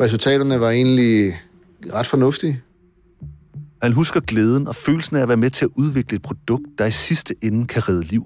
Resultaterne 0.00 0.60
var 0.60 0.70
egentlig 0.70 1.32
ret 1.92 2.06
fornuftige. 2.06 2.62
Han 3.82 3.92
husker 3.92 4.20
glæden 4.20 4.68
og 4.68 4.76
følelsen 4.76 5.16
af 5.16 5.22
at 5.22 5.28
være 5.28 5.36
med 5.36 5.50
til 5.50 5.64
at 5.64 5.70
udvikle 5.76 6.16
et 6.16 6.22
produkt, 6.22 6.64
der 6.78 6.86
i 6.86 6.90
sidste 6.90 7.34
ende 7.42 7.66
kan 7.66 7.88
redde 7.88 8.02
liv. 8.02 8.24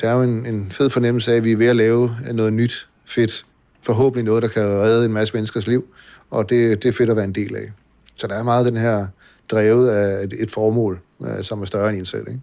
Der 0.00 0.08
er 0.08 0.14
jo 0.14 0.22
en, 0.22 0.46
en 0.46 0.70
fed 0.70 0.90
fornemmelse 0.90 1.32
af, 1.32 1.36
at 1.36 1.44
vi 1.44 1.52
er 1.52 1.56
ved 1.56 1.66
at 1.66 1.76
lave 1.76 2.10
noget 2.32 2.52
nyt, 2.52 2.88
fedt. 3.04 3.46
Forhåbentlig 3.82 4.24
noget, 4.24 4.42
der 4.42 4.48
kan 4.48 4.62
redde 4.62 5.06
en 5.06 5.12
masse 5.12 5.34
menneskers 5.34 5.66
liv, 5.66 5.84
og 6.30 6.50
det, 6.50 6.82
det 6.82 6.88
er 6.88 6.92
fedt 6.92 7.10
at 7.10 7.16
være 7.16 7.24
en 7.24 7.34
del 7.34 7.56
af. 7.56 7.72
Så 8.14 8.26
der 8.26 8.34
er 8.34 8.42
meget 8.42 8.66
den 8.66 8.76
her 8.76 9.06
drevet 9.50 9.88
af 9.88 10.24
et, 10.24 10.42
et 10.42 10.50
formål, 10.50 11.00
øh, 11.22 11.42
som 11.42 11.62
er 11.62 11.66
større 11.66 11.90
end 11.90 11.98
en 11.98 12.04
selv. 12.04 12.28
Ikke? 12.28 12.40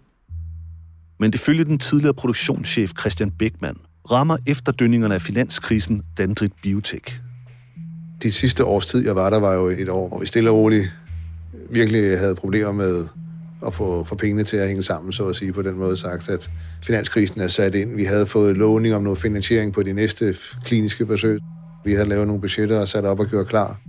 Men 1.20 1.32
det 1.32 1.40
følger 1.40 1.64
den 1.64 1.78
tidligere 1.78 2.14
produktionschef 2.14 2.90
Christian 3.00 3.30
Beckmann, 3.30 3.76
rammer 4.10 4.36
efterdønningerne 4.46 5.14
af 5.14 5.22
finanskrisen 5.22 6.02
Dandrit 6.18 6.52
Biotech. 6.62 7.20
De 8.22 8.32
sidste 8.32 8.64
års 8.64 8.86
tid, 8.86 9.06
jeg 9.06 9.16
var 9.16 9.30
der, 9.30 9.40
var 9.40 9.54
jo 9.54 9.66
et 9.66 9.88
år, 9.88 10.08
hvor 10.08 10.18
vi 10.18 10.26
stille 10.26 10.50
og 10.50 10.56
roligt 10.56 10.92
virkelig 11.70 12.18
havde 12.18 12.34
problemer 12.34 12.72
med 12.72 13.06
at 13.66 13.74
få, 13.74 14.04
få 14.04 14.14
pengene 14.14 14.42
til 14.42 14.56
at 14.56 14.68
hænge 14.68 14.82
sammen, 14.82 15.12
så 15.12 15.28
at 15.28 15.36
sige, 15.36 15.52
på 15.52 15.62
den 15.62 15.78
måde 15.78 15.96
sagt, 15.96 16.30
at 16.30 16.50
finanskrisen 16.82 17.40
er 17.40 17.48
sat 17.48 17.74
ind. 17.74 17.96
Vi 17.96 18.04
havde 18.04 18.26
fået 18.26 18.56
låning 18.56 18.94
om 18.94 19.02
noget 19.02 19.18
finansiering 19.18 19.72
på 19.72 19.82
de 19.82 19.92
næste 19.92 20.36
kliniske 20.64 21.06
forsøg. 21.06 21.40
Vi 21.84 21.92
havde 21.92 22.08
lavet 22.08 22.26
nogle 22.26 22.40
budgetter 22.40 22.80
og 22.80 22.88
sat 22.88 23.04
op 23.04 23.20
og 23.20 23.26
gjort 23.26 23.46
klar. 23.46 23.80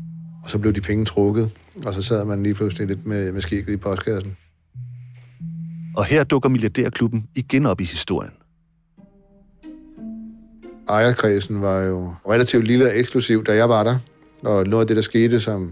Og 0.43 0.49
så 0.49 0.59
blev 0.59 0.73
de 0.73 0.81
penge 0.81 1.05
trukket, 1.05 1.51
og 1.85 1.93
så 1.93 2.01
sad 2.01 2.25
man 2.25 2.43
lige 2.43 2.53
pludselig 2.53 2.87
lidt 2.87 3.05
med, 3.05 3.31
med 3.31 3.41
skikket 3.41 3.73
i 3.73 3.77
postkassen. 3.77 4.37
Og 5.95 6.05
her 6.05 6.23
dukker 6.23 6.49
milliardærklubben 6.49 7.27
igen 7.35 7.65
op 7.65 7.81
i 7.81 7.83
historien. 7.83 8.31
Ejerkredsen 10.89 11.61
var 11.61 11.81
jo 11.81 12.13
relativt 12.29 12.67
lille 12.67 12.85
og 12.85 12.99
eksklusiv, 12.99 13.43
da 13.43 13.55
jeg 13.55 13.69
var 13.69 13.83
der. 13.83 13.97
Og 14.43 14.67
noget 14.67 14.81
af 14.83 14.87
det, 14.87 14.95
der 14.95 15.01
skete, 15.01 15.39
som 15.39 15.71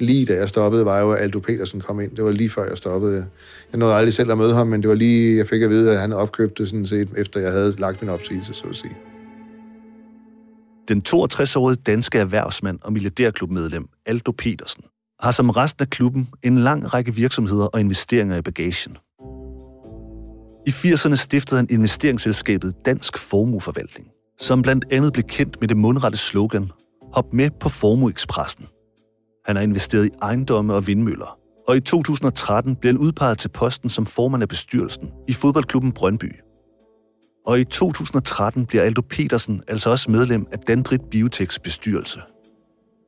lige 0.00 0.26
da 0.26 0.34
jeg 0.34 0.48
stoppede, 0.48 0.84
var 0.84 0.98
jo, 1.00 1.12
at 1.12 1.20
Aldo 1.20 1.38
Petersen 1.38 1.80
kom 1.80 2.00
ind. 2.00 2.16
Det 2.16 2.24
var 2.24 2.30
lige 2.30 2.50
før 2.50 2.68
jeg 2.68 2.76
stoppede. 2.76 3.26
Jeg 3.72 3.78
nåede 3.78 3.94
aldrig 3.94 4.14
selv 4.14 4.30
at 4.30 4.38
møde 4.38 4.54
ham, 4.54 4.66
men 4.66 4.82
det 4.82 4.88
var 4.88 4.94
lige, 4.94 5.36
jeg 5.36 5.46
fik 5.48 5.62
at 5.62 5.70
vide, 5.70 5.92
at 5.92 6.00
han 6.00 6.12
opkøbte 6.12 6.66
sådan 6.66 6.86
set, 6.86 7.08
efter 7.16 7.40
jeg 7.40 7.52
havde 7.52 7.74
lagt 7.78 8.02
min 8.02 8.10
opsigelse, 8.10 8.54
så 8.54 8.64
at 8.68 8.76
sige. 8.76 8.96
Den 10.88 11.02
62-årige 11.08 11.76
danske 11.76 12.18
erhvervsmand 12.18 12.78
og 12.82 12.92
milliardærklubmedlem 12.92 13.88
Aldo 14.06 14.32
Petersen 14.38 14.84
har 15.20 15.30
som 15.30 15.50
resten 15.50 15.82
af 15.82 15.90
klubben 15.90 16.28
en 16.42 16.58
lang 16.58 16.94
række 16.94 17.14
virksomheder 17.14 17.64
og 17.64 17.80
investeringer 17.80 18.36
i 18.36 18.42
bagagen. 18.42 18.96
I 20.66 20.70
80'erne 20.70 21.14
stiftede 21.14 21.58
han 21.58 21.66
investeringsselskabet 21.70 22.74
Dansk 22.84 23.18
Formueforvaltning, 23.18 24.08
som 24.38 24.62
blandt 24.62 24.84
andet 24.92 25.12
blev 25.12 25.22
kendt 25.22 25.60
med 25.60 25.68
det 25.68 25.76
mundrette 25.76 26.18
slogan 26.18 26.70
Hop 27.12 27.32
med 27.32 27.50
på 27.60 27.68
Formueekspressen. 27.68 28.66
Han 29.46 29.56
har 29.56 29.62
investeret 29.62 30.06
i 30.06 30.10
ejendomme 30.22 30.74
og 30.74 30.86
vindmøller, 30.86 31.38
og 31.68 31.76
i 31.76 31.80
2013 31.80 32.76
blev 32.76 32.92
han 32.92 32.98
udpeget 32.98 33.38
til 33.38 33.48
posten 33.48 33.90
som 33.90 34.06
formand 34.06 34.42
af 34.42 34.48
bestyrelsen 34.48 35.10
i 35.28 35.32
fodboldklubben 35.32 35.92
Brøndby. 35.92 36.32
Og 37.46 37.60
i 37.60 37.64
2013 37.64 38.66
bliver 38.66 38.84
Aldo 38.84 39.02
Petersen 39.10 39.62
altså 39.68 39.90
også 39.90 40.10
medlem 40.10 40.46
af 40.52 40.58
Dandrit 40.58 41.00
Biotechs 41.10 41.58
bestyrelse. 41.58 42.20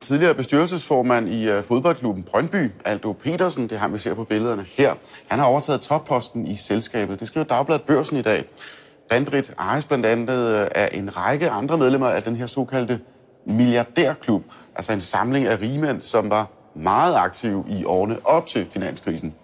Tidligere 0.01 0.35
bestyrelsesformand 0.35 1.29
i 1.29 1.49
øh, 1.49 1.63
fodboldklubben 1.63 2.23
Brøndby, 2.23 2.71
Aldo 2.85 3.11
Petersen, 3.11 3.69
det 3.69 3.79
har 3.79 3.87
vi 3.87 3.97
ser 3.97 4.13
på 4.13 4.23
billederne 4.23 4.65
her. 4.77 4.93
Han 5.27 5.39
har 5.39 5.45
overtaget 5.45 5.81
topposten 5.81 6.47
i 6.47 6.55
selskabet. 6.55 7.19
Det 7.19 7.27
skriver 7.27 7.45
Dagbladet 7.45 7.81
Børsen 7.81 8.17
i 8.17 8.21
dag. 8.21 8.45
Dandrit 9.11 9.53
ejes 9.59 9.85
blandt 9.85 10.05
andet 10.05 10.53
af 10.53 10.89
øh, 10.93 10.99
en 10.99 11.17
række 11.17 11.49
andre 11.49 11.77
medlemmer 11.77 12.07
af 12.07 12.23
den 12.23 12.35
her 12.35 12.45
såkaldte 12.45 12.99
milliardærklub, 13.45 14.43
altså 14.75 14.93
en 14.93 14.99
samling 14.99 15.45
af 15.45 15.61
rigmænd, 15.61 16.01
som 16.01 16.29
var 16.29 16.47
meget 16.75 17.15
aktive 17.15 17.65
i 17.69 17.85
årene 17.85 18.17
op 18.23 18.45
til 18.45 18.65
finanskrisen. 18.65 19.35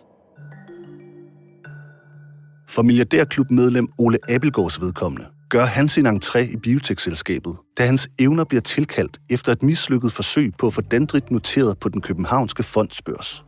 For 2.67 2.81
milliardærklubmedlem 2.81 3.87
Ole 3.97 4.17
Abelgaards 4.29 4.81
vedkommende 4.81 5.25
gør 5.53 5.65
han 5.65 5.87
sin 5.87 6.05
entré 6.07 6.39
i 6.39 6.55
biotekselskabet, 6.55 7.55
da 7.77 7.85
hans 7.85 8.09
evner 8.19 8.43
bliver 8.43 8.61
tilkaldt 8.61 9.17
efter 9.29 9.51
et 9.51 9.63
mislykket 9.63 10.11
forsøg 10.11 10.53
på 10.57 10.67
at 10.67 10.73
få 10.73 10.81
Dendrit 10.81 11.31
noteret 11.31 11.79
på 11.79 11.89
den 11.89 12.01
københavnske 12.01 12.63
fondsbørs. 12.63 13.43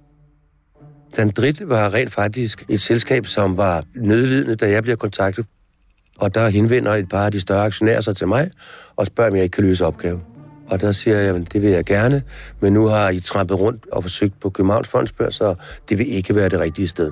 Dendrit 1.15 1.69
var 1.69 1.93
rent 1.93 2.13
faktisk 2.13 2.65
et 2.69 2.81
selskab, 2.81 3.25
som 3.25 3.57
var 3.57 3.83
nødlidende, 3.95 4.55
da 4.55 4.69
jeg 4.69 4.83
bliver 4.83 4.95
kontaktet. 4.95 5.45
Og 6.17 6.35
der 6.35 6.49
henvender 6.49 6.93
et 6.93 7.09
par 7.09 7.25
af 7.25 7.31
de 7.31 7.39
større 7.39 7.65
aktionærer 7.65 8.01
sig 8.01 8.15
til 8.17 8.27
mig 8.27 8.51
og 8.95 9.05
spørger, 9.05 9.29
om 9.29 9.35
jeg 9.35 9.43
ikke 9.43 9.53
kan 9.53 9.63
løse 9.63 9.85
opgaven. 9.85 10.21
Og 10.67 10.81
der 10.81 10.91
siger 10.91 11.17
jeg, 11.17 11.35
at 11.35 11.53
det 11.53 11.61
vil 11.61 11.69
jeg 11.69 11.85
gerne, 11.85 12.23
men 12.59 12.73
nu 12.73 12.85
har 12.85 13.09
I 13.09 13.19
trampet 13.19 13.59
rundt 13.59 13.85
og 13.91 14.03
forsøgt 14.03 14.39
på 14.39 14.49
Københavns 14.49 14.87
Fondsbørs, 14.87 15.35
så 15.35 15.55
det 15.89 15.97
vil 15.97 16.13
ikke 16.13 16.35
være 16.35 16.49
det 16.49 16.59
rigtige 16.59 16.87
sted. 16.87 17.11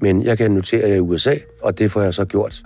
Men 0.00 0.22
jeg 0.22 0.38
kan 0.38 0.50
notere 0.50 0.88
jer 0.88 0.94
i 0.94 1.00
USA, 1.00 1.34
og 1.62 1.78
det 1.78 1.90
får 1.90 2.02
jeg 2.02 2.14
så 2.14 2.24
gjort. 2.24 2.62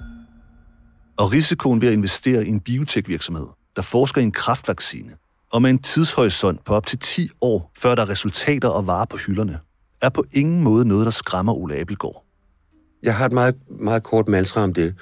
Og 1.18 1.32
risikoen 1.32 1.80
ved 1.80 1.88
at 1.88 1.94
investere 1.94 2.46
i 2.46 2.48
en 2.48 2.60
biotekvirksomhed, 2.60 3.46
der 3.76 3.82
forsker 3.82 4.20
i 4.20 4.25
en 4.25 4.32
kraftvaccine, 4.32 5.12
og 5.52 5.62
med 5.62 5.70
en 5.70 5.78
tidshorisont 5.78 6.64
på 6.64 6.75
op 6.75 6.87
til 6.87 6.98
10 6.98 7.30
år, 7.40 7.72
før 7.78 7.94
der 7.94 8.02
er 8.02 8.08
resultater 8.08 8.68
og 8.68 8.87
varer 8.87 9.04
på 9.04 9.16
hylderne, 9.16 9.58
er 10.02 10.08
på 10.08 10.25
ingen 10.32 10.62
måde 10.62 10.88
noget, 10.88 11.04
der 11.04 11.10
skræmmer 11.10 11.52
Ole 11.52 11.76
Abelgaard. 11.76 12.25
Jeg 13.02 13.16
har 13.16 13.26
et 13.26 13.32
meget, 13.32 13.54
meget 13.80 14.02
kort 14.02 14.28
mantra 14.28 14.62
om 14.62 14.75
det. 14.75 14.94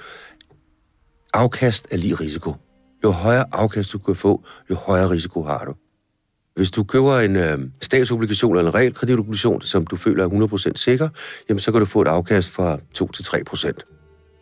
Afkast 1.33 1.87
er 1.91 1.97
lige 1.97 2.15
risiko. 2.15 2.53
Jo 3.03 3.11
højere 3.11 3.45
afkast 3.51 3.93
du 3.93 3.97
kan 3.97 4.15
få, 4.15 4.45
jo 4.69 4.75
højere 4.75 5.09
risiko 5.09 5.43
har 5.43 5.65
du. 5.65 5.73
Hvis 6.55 6.71
du 6.71 6.83
køber 6.83 7.19
en 7.19 7.35
øh, 7.35 7.59
statsobligation 7.81 8.57
eller 8.57 8.71
en 8.71 8.75
realkreditobligation, 8.75 9.61
som 9.61 9.87
du 9.87 9.95
føler 9.95 10.23
er 10.23 10.69
100% 10.69 10.71
sikker, 10.75 11.09
jamen 11.49 11.59
så 11.59 11.71
kan 11.71 11.79
du 11.79 11.85
få 11.85 12.01
et 12.01 12.07
afkast 12.07 12.49
fra 12.49 12.77
2-3%. 12.97 13.96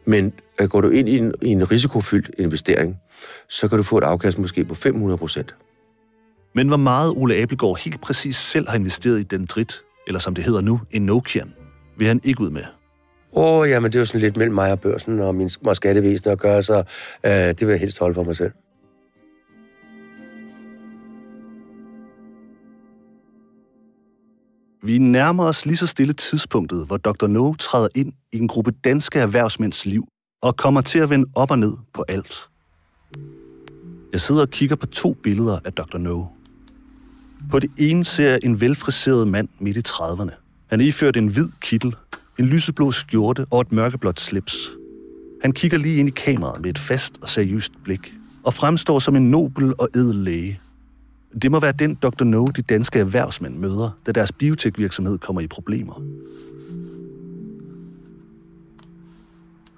Men 0.06 0.34
øh, 0.62 0.70
går 0.70 0.82
du 0.82 0.90
ind 0.90 1.10
i 1.10 1.18
en, 1.18 1.34
i 1.42 1.50
en 1.50 1.72
risikofyldt 1.72 2.32
investering, 2.38 2.98
så 3.50 3.68
kan 3.68 3.78
du 3.78 3.84
få 3.84 3.98
et 3.98 4.04
afkast 4.04 4.38
måske 4.38 4.66
på 4.66 4.74
500%. 4.74 5.44
Men 6.56 6.68
hvor 6.68 6.78
meget 6.78 7.14
Ole 7.16 7.36
Abelgaard 7.36 7.80
helt 7.80 8.02
præcis 8.02 8.36
selv 8.36 8.70
har 8.70 8.76
investeret 8.76 9.20
i 9.20 9.24
den 9.24 9.46
drit, 9.46 9.82
eller 10.08 10.20
som 10.20 10.36
det 10.36 10.44
hedder 10.44 10.62
nu, 10.62 10.80
en 10.92 11.02
Nokian, 11.02 11.54
vil 11.98 12.08
han 12.08 12.22
ikke 12.24 12.42
ud 12.42 12.50
med. 12.50 12.64
Åh, 13.34 13.60
oh, 13.60 13.70
jamen 13.70 13.92
det 13.92 13.98
er 13.98 14.02
jo 14.02 14.06
sådan 14.06 14.22
lidt 14.22 14.38
mellem 14.38 14.56
mig 14.56 14.72
og 14.72 14.80
børsen 14.80 15.20
og 15.20 15.36
min 15.36 15.50
og 15.66 15.76
skattevæsen 15.76 16.32
at 16.32 16.40
gøre, 16.40 16.64
så 16.64 16.84
øh, 17.24 17.32
det 17.32 17.62
vil 17.62 17.70
jeg 17.70 17.80
helst 17.80 18.00
holde 18.00 18.14
for 18.14 18.24
mig 18.24 18.36
selv. 18.36 18.52
Vi 24.86 24.98
nærmer 24.98 25.44
os 25.44 25.66
lige 25.66 25.78
så 25.78 25.88
stille 25.88 26.14
tidspunktet, 26.14 26.86
hvor 26.88 26.98
Dr. 26.98 27.28
No 27.28 27.54
træder 27.54 27.88
ind 27.96 28.14
i 28.34 28.38
en 28.38 28.48
gruppe 28.48 28.72
danske 28.72 29.20
erhvervsmænds 29.20 29.86
liv 29.86 30.08
og 30.42 30.56
kommer 30.56 30.82
til 30.82 31.00
at 31.00 31.10
vende 31.10 31.30
op 31.36 31.52
og 31.52 31.60
ned 31.60 31.74
på 31.94 32.06
alt. 32.08 32.40
Jeg 34.12 34.22
sidder 34.22 34.42
og 34.42 34.50
kigger 34.50 34.76
på 34.76 34.86
to 34.86 35.14
billeder 35.14 35.60
af 35.66 35.74
Dr. 35.74 35.98
No. 35.98 36.26
På 37.52 37.60
det 37.60 37.70
ene 37.78 38.04
ser 38.04 38.30
jeg 38.30 38.40
en 38.44 38.62
velfriseret 38.62 39.28
mand 39.28 39.48
midt 39.60 39.78
i 39.78 39.82
30'erne. 39.88 40.32
Han 40.68 40.82
er 40.82 40.86
iført 40.86 41.18
en 41.18 41.28
hvid 41.28 41.50
kittel, 41.62 41.96
en 42.40 42.46
lyseblå 42.46 42.92
skjorte 42.92 43.46
og 43.52 43.62
et 43.62 43.72
mørkeblåt 43.72 44.20
slips. 44.20 44.70
Han 45.42 45.52
kigger 45.52 45.78
lige 45.78 45.98
ind 45.98 46.10
i 46.10 46.12
kameraet 46.12 46.62
med 46.62 46.70
et 46.70 46.80
fast 46.80 47.14
og 47.22 47.30
seriøst 47.30 47.72
blik, 47.84 48.14
og 48.44 48.54
fremstår 48.54 49.00
som 49.00 49.16
en 49.16 49.32
nobel 49.32 49.74
og 49.80 49.90
edel 49.96 50.16
læge. 50.16 50.60
Det 51.42 51.52
må 51.52 51.60
være 51.60 51.72
den 51.72 51.96
Dr. 51.96 52.24
No, 52.24 52.48
de 52.48 52.62
danske 52.62 53.00
erhvervsmænd 53.00 53.58
møder, 53.58 53.90
da 54.06 54.12
deres 54.12 54.32
biotekvirksomhed 54.32 55.18
kommer 55.18 55.42
i 55.42 55.48
problemer. 55.48 56.02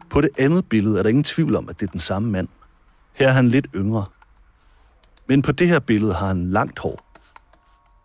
På 0.10 0.22
det 0.22 0.30
andet 0.38 0.66
billede 0.66 1.00
er 1.00 1.04
der 1.04 1.10
ingen 1.10 1.24
tvivl 1.24 1.56
om, 1.56 1.70
at 1.70 1.80
det 1.80 1.88
er 1.88 1.92
den 1.92 2.00
samme 2.00 2.32
mand. 2.32 2.48
Her 3.14 3.28
er 3.28 3.32
han 3.32 3.48
lidt 3.48 3.68
yngre. 3.76 4.06
Men 5.28 5.42
på 5.42 5.52
det 5.52 5.68
her 5.68 5.80
billede 5.80 6.14
har 6.14 6.28
han 6.28 6.52
langt 6.52 6.80
hår. 6.80 7.08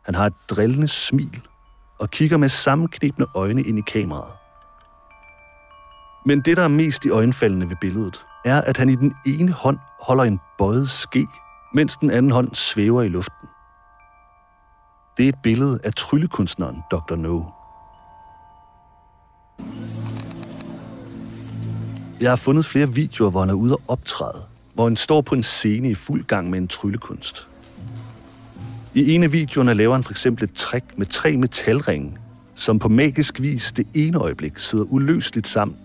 Han 0.03 0.15
har 0.15 0.27
et 0.27 0.35
drillende 0.51 0.89
smil 0.89 1.41
og 1.99 2.11
kigger 2.11 2.37
med 2.37 2.49
sammenknebne 2.49 3.27
øjne 3.35 3.63
ind 3.63 3.79
i 3.79 3.83
kameraet. 3.87 4.33
Men 6.27 6.41
det, 6.41 6.57
der 6.57 6.63
er 6.63 6.69
mest 6.69 7.05
i 7.05 7.11
øjenfaldende 7.11 7.69
ved 7.69 7.77
billedet, 7.81 8.25
er, 8.45 8.61
at 8.61 8.77
han 8.77 8.89
i 8.89 8.95
den 8.95 9.15
ene 9.27 9.53
hånd 9.53 9.79
holder 10.01 10.25
en 10.25 10.41
bøjet 10.59 10.91
ske, 10.91 11.27
mens 11.75 11.97
den 11.97 12.11
anden 12.11 12.31
hånd 12.31 12.55
svæver 12.55 13.03
i 13.03 13.09
luften. 13.09 13.49
Det 15.17 15.25
er 15.25 15.29
et 15.29 15.39
billede 15.43 15.81
af 15.85 15.95
tryllekunstneren 15.95 16.77
Dr. 16.91 17.17
No. 17.17 17.43
Jeg 22.21 22.31
har 22.31 22.37
fundet 22.37 22.65
flere 22.65 22.89
videoer, 22.89 23.31
hvor 23.31 23.41
han 23.41 23.51
er 23.51 23.55
ude 23.55 23.77
og 23.77 23.81
optræde, 23.89 24.43
hvor 24.75 24.85
han 24.85 24.97
står 24.97 25.21
på 25.21 25.35
en 25.35 25.43
scene 25.43 25.91
i 25.91 25.95
fuld 25.95 26.25
gang 26.25 26.51
med 26.51 26.59
en 26.59 26.69
tryllekunst. 26.69 27.49
I 28.95 29.15
en 29.15 29.23
af 29.23 29.33
videoerne 29.33 29.75
laver 29.75 29.95
han 29.95 30.05
for 30.05 30.11
eksempel 30.11 30.45
et 30.45 30.53
trick 30.55 30.85
med 30.99 31.07
tre 31.07 31.37
metalringe, 31.37 32.17
som 32.55 32.79
på 32.79 32.89
magisk 32.89 33.41
vis 33.41 33.73
det 33.73 33.87
ene 33.95 34.19
øjeblik 34.19 34.59
sidder 34.59 34.85
uløseligt 34.85 35.47
sammen, 35.47 35.77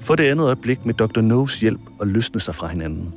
for 0.00 0.16
det 0.16 0.24
andet 0.24 0.44
øjeblik 0.44 0.86
med 0.86 0.94
Dr. 0.94 1.20
No's 1.20 1.60
hjælp 1.60 1.80
og 1.98 2.06
løsne 2.06 2.40
sig 2.40 2.54
fra 2.54 2.66
hinanden. 2.66 3.16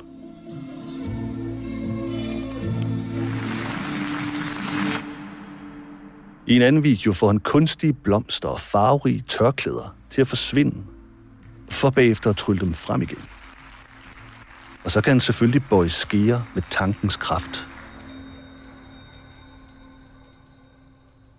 I 6.46 6.56
en 6.56 6.62
anden 6.62 6.84
video 6.84 7.12
får 7.12 7.26
han 7.26 7.40
kunstige 7.40 7.92
blomster 7.92 8.48
og 8.48 8.60
farverige 8.60 9.24
tørklæder 9.28 9.96
til 10.10 10.20
at 10.20 10.26
forsvinde, 10.26 10.76
for 11.70 11.90
bagefter 11.90 12.30
at 12.30 12.36
trylle 12.36 12.60
dem 12.60 12.74
frem 12.74 13.02
igen. 13.02 13.22
Og 14.84 14.90
så 14.90 15.00
kan 15.00 15.10
han 15.10 15.20
selvfølgelig 15.20 15.62
bøje 15.70 15.88
skeer 15.88 16.40
med 16.54 16.62
tankens 16.70 17.16
kraft. 17.16 17.66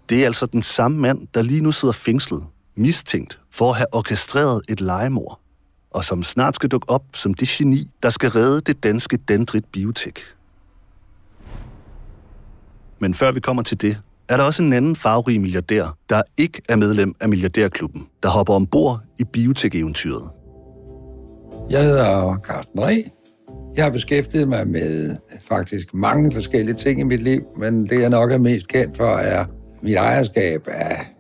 Det 0.09 0.21
er 0.21 0.25
altså 0.25 0.45
den 0.45 0.62
samme 0.62 0.97
mand, 0.97 1.27
der 1.33 1.41
lige 1.41 1.62
nu 1.62 1.71
sidder 1.71 1.93
fængslet, 1.93 2.43
mistænkt 2.75 3.39
for 3.51 3.69
at 3.69 3.77
have 3.77 3.93
orkestreret 3.93 4.62
et 4.69 4.81
legemord, 4.81 5.39
og 5.91 6.03
som 6.03 6.24
snart 6.24 6.55
skal 6.55 6.69
dukke 6.69 6.89
op 6.89 7.03
som 7.13 7.33
det 7.33 7.48
geni, 7.48 7.91
der 8.03 8.09
skal 8.09 8.29
redde 8.29 8.61
det 8.61 8.83
danske 8.83 9.18
Dendrit 9.18 9.65
Biotek. 9.65 10.20
Men 13.00 13.13
før 13.13 13.31
vi 13.31 13.39
kommer 13.39 13.63
til 13.63 13.81
det, 13.81 14.01
er 14.29 14.38
der 14.38 14.44
også 14.44 14.64
en 14.64 14.74
anden 14.74 14.96
farverig 14.96 15.42
milliardær, 15.42 15.98
der 16.09 16.22
ikke 16.38 16.61
er 16.70 16.75
medlem 16.75 17.16
af 17.20 17.29
Milliardærklubben, 17.29 18.07
der 18.24 18.29
hopper 18.29 18.53
ombord 18.53 19.00
i 19.20 19.24
biotek-eventyret. 19.24 20.29
Jeg 21.70 21.83
hedder 21.83 22.38
Carsten 22.48 22.79
Reh. 22.79 23.03
Jeg 23.75 23.83
har 23.83 23.92
beskæftiget 23.92 24.48
mig 24.48 24.68
med 24.68 25.16
faktisk 25.50 25.94
mange 25.94 26.31
forskellige 26.31 26.75
ting 26.75 27.00
i 27.00 27.03
mit 27.03 27.22
liv, 27.22 27.42
men 27.57 27.90
det 27.90 28.01
jeg 28.01 28.09
nok 28.09 28.31
er 28.31 28.38
mest 28.38 28.68
kendt 28.68 28.98
for 28.98 29.18
er 29.18 29.46
mit 29.83 29.96
ejerskab 29.96 30.68
af 30.68 31.16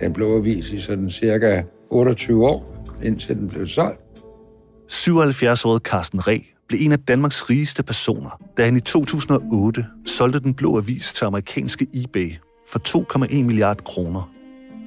Den 0.00 0.12
Blå 0.12 0.36
Avis 0.36 0.70
i 0.70 0.80
sådan 0.80 1.10
cirka 1.10 1.62
28 1.90 2.46
år, 2.46 2.86
indtil 3.02 3.36
den 3.36 3.48
blev 3.48 3.66
solgt. 3.66 4.00
77-årige 4.92 5.80
Carsten 5.80 6.26
Reh 6.26 6.42
blev 6.68 6.80
en 6.82 6.92
af 6.92 6.98
Danmarks 6.98 7.50
rigeste 7.50 7.82
personer, 7.82 8.40
da 8.56 8.64
han 8.64 8.76
i 8.76 8.80
2008 8.80 9.86
solgte 10.06 10.40
Den 10.40 10.54
Blå 10.54 10.78
Avis 10.78 11.12
til 11.12 11.24
amerikanske 11.24 11.86
eBay 11.94 12.32
for 12.68 12.78
2,1 13.24 13.34
milliarder 13.42 13.82
kroner. 13.82 14.30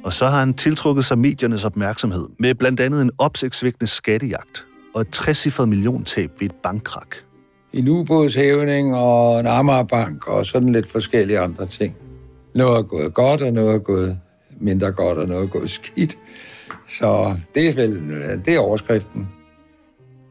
Og 0.04 0.14
så 0.14 0.26
har 0.28 0.40
han 0.40 0.54
tiltrukket 0.54 1.06
sig 1.06 1.18
mediernes 1.18 1.66
opmærksomhed 1.66 2.26
med 2.40 2.56
blandt 2.56 2.80
andet 2.80 3.02
en 3.02 3.12
opsigtsvækkende 3.18 3.88
skattejagt 3.88 4.66
og 4.96 5.02
et 5.02 5.10
60 5.10 5.60
milliontab 5.60 6.32
ved 6.40 6.50
et 6.50 6.56
bankkrak. 6.64 7.16
En 7.74 7.88
ubådshævning 7.88 8.96
og 8.96 9.40
en 9.40 9.48
Amagerbank 9.48 10.28
og 10.28 10.46
sådan 10.46 10.72
lidt 10.72 10.92
forskellige 10.92 11.40
andre 11.40 11.66
ting. 11.66 11.96
Noget 12.56 12.78
er 12.78 12.82
gået 12.82 13.14
godt, 13.14 13.42
og 13.42 13.54
noget 13.54 13.76
er 13.76 13.80
gået 13.80 14.20
mindre 14.60 14.92
godt, 14.92 15.18
og 15.18 15.28
noget 15.28 15.44
er 15.44 15.48
gået 15.48 15.70
skidt. 15.70 16.18
Så 16.90 17.40
det 17.56 17.70
er 17.70 17.74
vel 17.74 18.02
det 18.46 18.56
er 18.56 18.60
overskriften. 18.60 19.30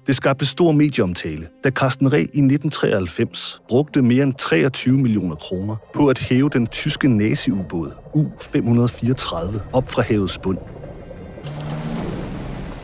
Det 0.07 0.16
skabte 0.16 0.47
stor 0.47 0.73
medieomtale, 0.73 1.49
da 1.64 1.71
Carsten 1.71 2.12
Reh 2.12 2.21
i 2.21 2.23
1993 2.25 3.61
brugte 3.69 4.03
mere 4.03 4.23
end 4.23 4.35
23 4.35 4.99
millioner 4.99 5.37
kroner 5.37 5.77
på 5.95 6.09
at 6.09 6.19
hæve 6.19 6.49
den 6.49 6.66
tyske 6.66 7.09
nazi-ubåd 7.09 7.92
U-534 8.14 9.59
op 9.73 9.90
fra 9.90 10.03
havets 10.03 10.38
bund. 10.38 10.59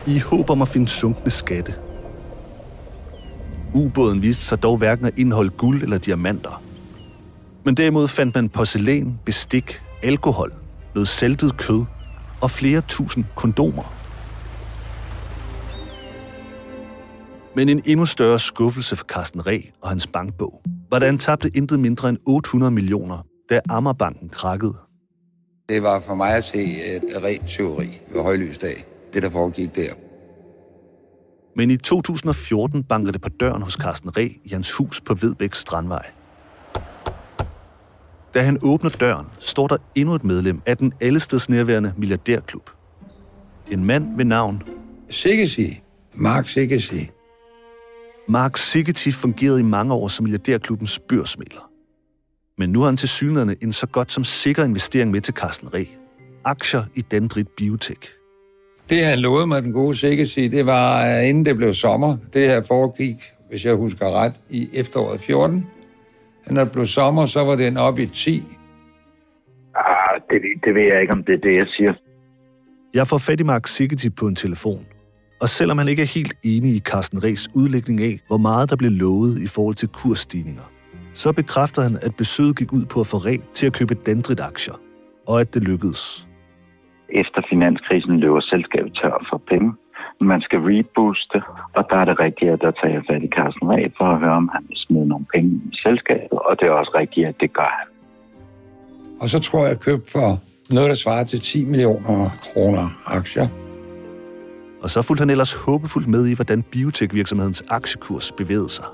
I 0.07 0.19
håb 0.19 0.49
om 0.49 0.61
at 0.61 0.67
finde 0.67 0.87
sunkne 0.87 1.31
skatte. 1.31 1.75
Ubåden 3.73 4.21
viste 4.21 4.45
sig 4.45 4.63
dog 4.63 4.77
hverken 4.77 5.05
at 5.05 5.17
indeholde 5.17 5.49
guld 5.49 5.83
eller 5.83 5.97
diamanter. 5.97 6.63
Men 7.63 7.75
derimod 7.75 8.07
fandt 8.07 8.35
man 8.35 8.49
porcelæn, 8.49 9.19
bestik, 9.25 9.81
alkohol, 10.01 10.53
noget 10.95 11.07
saltet 11.07 11.57
kød 11.57 11.85
og 12.41 12.51
flere 12.51 12.81
tusind 12.81 13.25
kondomer. 13.35 14.02
Men 17.55 17.69
en 17.69 17.81
endnu 17.85 18.05
større 18.05 18.39
skuffelse 18.39 18.95
for 18.95 19.05
Carsten 19.05 19.47
Reh 19.47 19.63
og 19.81 19.89
hans 19.89 20.07
bankbog 20.07 20.61
var, 20.89 20.99
da 20.99 21.05
han 21.05 21.17
tabte 21.17 21.51
intet 21.55 21.79
mindre 21.79 22.09
end 22.09 22.17
800 22.25 22.71
millioner, 22.71 23.25
da 23.49 23.59
Ammerbanken 23.69 24.29
krakkede. 24.29 24.75
Det 25.69 25.83
var 25.83 25.99
for 25.99 26.15
mig 26.15 26.35
at 26.35 26.43
se 26.43 26.63
et 26.63 27.23
rent 27.23 27.49
teori 27.49 27.99
ved 28.13 28.21
højlysdag, 28.21 28.85
det 29.13 29.23
der 29.23 29.29
foregik 29.29 29.75
der. 29.75 29.93
Men 31.55 31.71
i 31.71 31.77
2014 31.77 32.83
banker 32.83 33.11
det 33.11 33.21
på 33.21 33.29
døren 33.29 33.61
hos 33.61 33.73
Carsten 33.73 34.17
Reh 34.17 34.31
i 34.43 34.49
hans 34.49 34.73
hus 34.73 35.01
på 35.01 35.13
Vedbæk 35.13 35.53
Strandvej. 35.53 36.05
Da 38.33 38.41
han 38.41 38.57
åbner 38.61 38.89
døren, 38.89 39.25
står 39.39 39.67
der 39.67 39.77
endnu 39.95 40.15
et 40.15 40.23
medlem 40.23 40.61
af 40.65 40.77
den 40.77 40.93
allesteds 41.01 41.49
nærværende 41.49 41.93
milliardærklub. 41.97 42.69
En 43.71 43.85
mand 43.85 44.17
ved 44.17 44.25
navn... 44.25 44.63
Sigesi. 45.09 45.81
Mark 46.13 46.47
Sigesi. 46.47 47.09
Mark 48.27 48.57
Sigeti 48.57 49.11
fungerede 49.11 49.59
i 49.59 49.63
mange 49.63 49.93
år 49.93 50.07
som 50.07 50.23
milliardærklubbens 50.23 50.99
børsmæler. 50.99 51.69
Men 52.57 52.69
nu 52.69 52.79
har 52.79 52.85
han 52.85 52.97
til 52.97 53.09
synligheden 53.09 53.57
en 53.61 53.73
så 53.73 53.87
godt 53.87 54.11
som 54.11 54.23
sikker 54.23 54.63
investering 54.63 55.11
med 55.11 55.21
til 55.21 55.33
Carsten 55.33 55.73
Reh. 55.73 55.87
Aktier 56.45 56.83
i 56.95 57.01
Dendrit 57.01 57.47
Biotech. 57.47 58.11
Det 58.89 59.05
han 59.05 59.19
lovede 59.19 59.47
mig, 59.47 59.63
den 59.63 59.71
gode 59.71 59.97
Sigeti, 59.97 60.47
det 60.47 60.65
var, 60.65 61.19
inden 61.19 61.45
det 61.45 61.57
blev 61.57 61.73
sommer. 61.73 62.17
Det 62.33 62.47
her 62.47 62.61
foregik, 62.67 63.15
hvis 63.49 63.65
jeg 63.65 63.75
husker 63.75 64.11
ret, 64.11 64.33
i 64.49 64.69
efteråret 64.73 65.21
14. 65.21 65.67
Når 66.47 66.63
det 66.63 66.71
blev 66.71 66.85
sommer, 66.85 67.25
så 67.25 67.43
var 67.43 67.55
den 67.55 67.77
oppe 67.77 68.03
i 68.03 68.05
10. 68.05 68.43
Ah, 69.75 70.21
det, 70.29 70.41
det 70.65 70.75
ved 70.75 70.81
jeg 70.81 71.01
ikke, 71.01 71.13
om 71.13 71.23
det 71.23 71.33
er 71.33 71.39
det, 71.39 71.55
jeg 71.55 71.67
siger. 71.67 71.93
Jeg 72.93 73.07
får 73.07 73.17
fat 73.17 73.39
i 73.39 73.43
Mark 73.43 73.67
Sigeti 73.67 74.09
på 74.09 74.27
en 74.27 74.35
telefon. 74.35 74.85
Og 75.43 75.49
selvom 75.49 75.77
han 75.77 75.87
ikke 75.87 76.01
er 76.01 76.11
helt 76.19 76.33
enig 76.43 76.71
i 76.75 76.79
Carsten 76.79 77.23
Rehs 77.23 77.49
udlægning 77.55 78.01
af, 78.01 78.19
hvor 78.27 78.37
meget 78.37 78.69
der 78.69 78.75
blev 78.75 78.91
lovet 78.91 79.41
i 79.45 79.47
forhold 79.47 79.75
til 79.75 79.89
kursstigninger, 79.89 80.67
så 81.13 81.33
bekræfter 81.33 81.81
han, 81.81 81.95
at 82.01 82.15
besøget 82.15 82.57
gik 82.57 82.73
ud 82.73 82.85
på 82.85 82.99
at 82.99 83.07
få 83.07 83.17
Reh 83.17 83.39
til 83.53 83.65
at 83.67 83.73
købe 83.73 83.93
Dendrit-aktier, 84.05 84.73
og 85.27 85.41
at 85.41 85.53
det 85.53 85.63
lykkedes. 85.63 86.27
Efter 87.09 87.41
finanskrisen 87.49 88.19
løber 88.19 88.39
selskabet 88.39 88.93
tør 89.01 89.27
for 89.29 89.41
penge. 89.49 89.73
Man 90.21 90.41
skal 90.41 90.59
rebooste, 90.59 91.41
og 91.75 91.83
der 91.89 91.97
er 92.01 92.05
det 92.05 92.19
rigtigt, 92.19 92.51
at 92.51 92.61
der 92.61 92.71
tager 92.71 92.93
jeg 92.93 93.03
fat 93.09 93.23
i 93.23 93.29
Carsten 93.35 93.69
Reh 93.69 93.91
for 93.97 94.05
at 94.13 94.19
høre, 94.19 94.37
om 94.43 94.49
han 94.53 94.63
vil 94.69 94.77
smide 94.77 95.07
nogle 95.07 95.25
penge 95.33 95.51
i 95.71 95.75
selskabet, 95.85 96.39
og 96.47 96.53
det 96.59 96.65
er 96.67 96.71
også 96.71 96.91
rigtigt, 96.95 97.27
at 97.27 97.35
det 97.39 97.53
gør 97.53 97.71
han. 97.79 97.87
Og 99.21 99.29
så 99.29 99.39
tror 99.39 99.59
jeg, 99.59 99.67
at 99.67 99.73
jeg 99.73 99.79
købte 99.79 100.11
for 100.11 100.29
Noget, 100.69 100.89
der 100.89 100.95
svarer 100.95 101.23
til 101.23 101.39
10 101.39 101.65
millioner 101.65 102.29
kroner 102.43 102.87
aktier. 103.07 103.62
Og 104.83 104.89
så 104.89 105.01
fulgte 105.01 105.21
han 105.21 105.29
ellers 105.29 105.53
håbefuldt 105.53 106.07
med 106.07 106.27
i, 106.27 106.33
hvordan 106.33 106.61
biotekvirksomhedens 106.61 107.63
aktiekurs 107.67 108.31
bevægede 108.31 108.69
sig. 108.69 108.85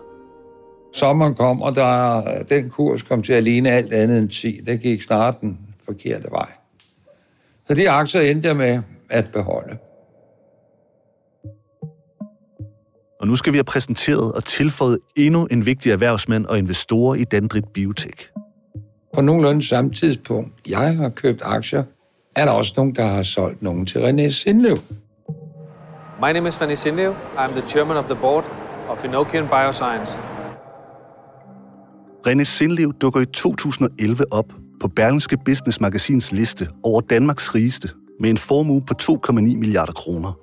Sommeren 0.94 1.36
kom, 1.36 1.62
og 1.62 1.76
der, 1.76 2.22
den 2.50 2.70
kurs 2.70 3.04
kom 3.04 3.24
til 3.24 3.34
at 3.34 3.44
ligne 3.44 3.70
alt 3.70 3.94
andet 3.94 4.18
end 4.18 4.30
10. 4.30 4.60
Det 4.68 4.82
gik 4.82 5.02
snart 5.02 5.42
den 5.42 5.60
forkerte 5.86 6.28
vej. 6.32 6.50
Så 7.68 7.74
de 7.74 7.90
aktier 7.90 8.22
endte 8.22 8.48
jeg 8.48 8.56
med 8.56 8.82
at 9.10 9.30
beholde. 9.34 9.78
Og 13.20 13.28
nu 13.28 13.36
skal 13.36 13.54
vi 13.54 13.58
have 13.58 13.64
præsenteret 13.64 14.32
og 14.32 14.44
tilføjet 14.44 14.98
endnu 15.16 15.46
en 15.46 15.66
vigtig 15.66 15.92
erhvervsmand 15.92 16.46
og 16.46 16.58
investor 16.58 17.16
i 17.16 17.24
Dandrit 17.24 17.66
Biotech. 17.74 18.30
På 19.14 19.22
nogenlunde 19.22 19.68
samme 19.68 19.94
tidspunkt, 19.94 20.54
jeg 20.70 20.98
har 20.98 21.10
købt 21.10 21.42
aktier, 21.46 21.84
er 22.36 22.46
der 22.46 22.52
også 22.52 22.74
nogen, 22.78 22.96
der 22.96 23.06
har 23.06 23.24
solgt 23.24 23.62
nogen 23.62 23.86
til 23.86 24.00
René 24.00 24.30
Sindlev. 24.30 24.78
My 26.22 26.34
name 26.34 26.48
is 26.48 26.62
René 26.62 26.76
Sindev. 26.76 27.16
I'm 27.38 27.52
the 27.52 27.68
chairman 27.68 27.98
of 27.98 28.06
the 28.06 28.16
board 28.16 28.46
of 28.90 29.06
Inokian 29.06 29.48
Bioscience. 29.48 30.20
René 32.28 32.44
Sindlev 32.44 32.94
dukker 32.94 33.20
i 33.20 33.26
2011 33.26 34.26
op 34.32 34.54
på 34.82 34.88
Berlingske 34.88 35.38
Business 35.46 35.82
Magazins 35.82 36.32
liste 36.32 36.70
over 36.84 37.02
Danmarks 37.02 37.56
rigeste 37.56 37.90
med 38.20 38.30
en 38.30 38.38
formue 38.38 38.82
på 38.82 38.94
2,9 39.02 39.32
milliarder 39.32 39.94
kroner. 39.94 40.40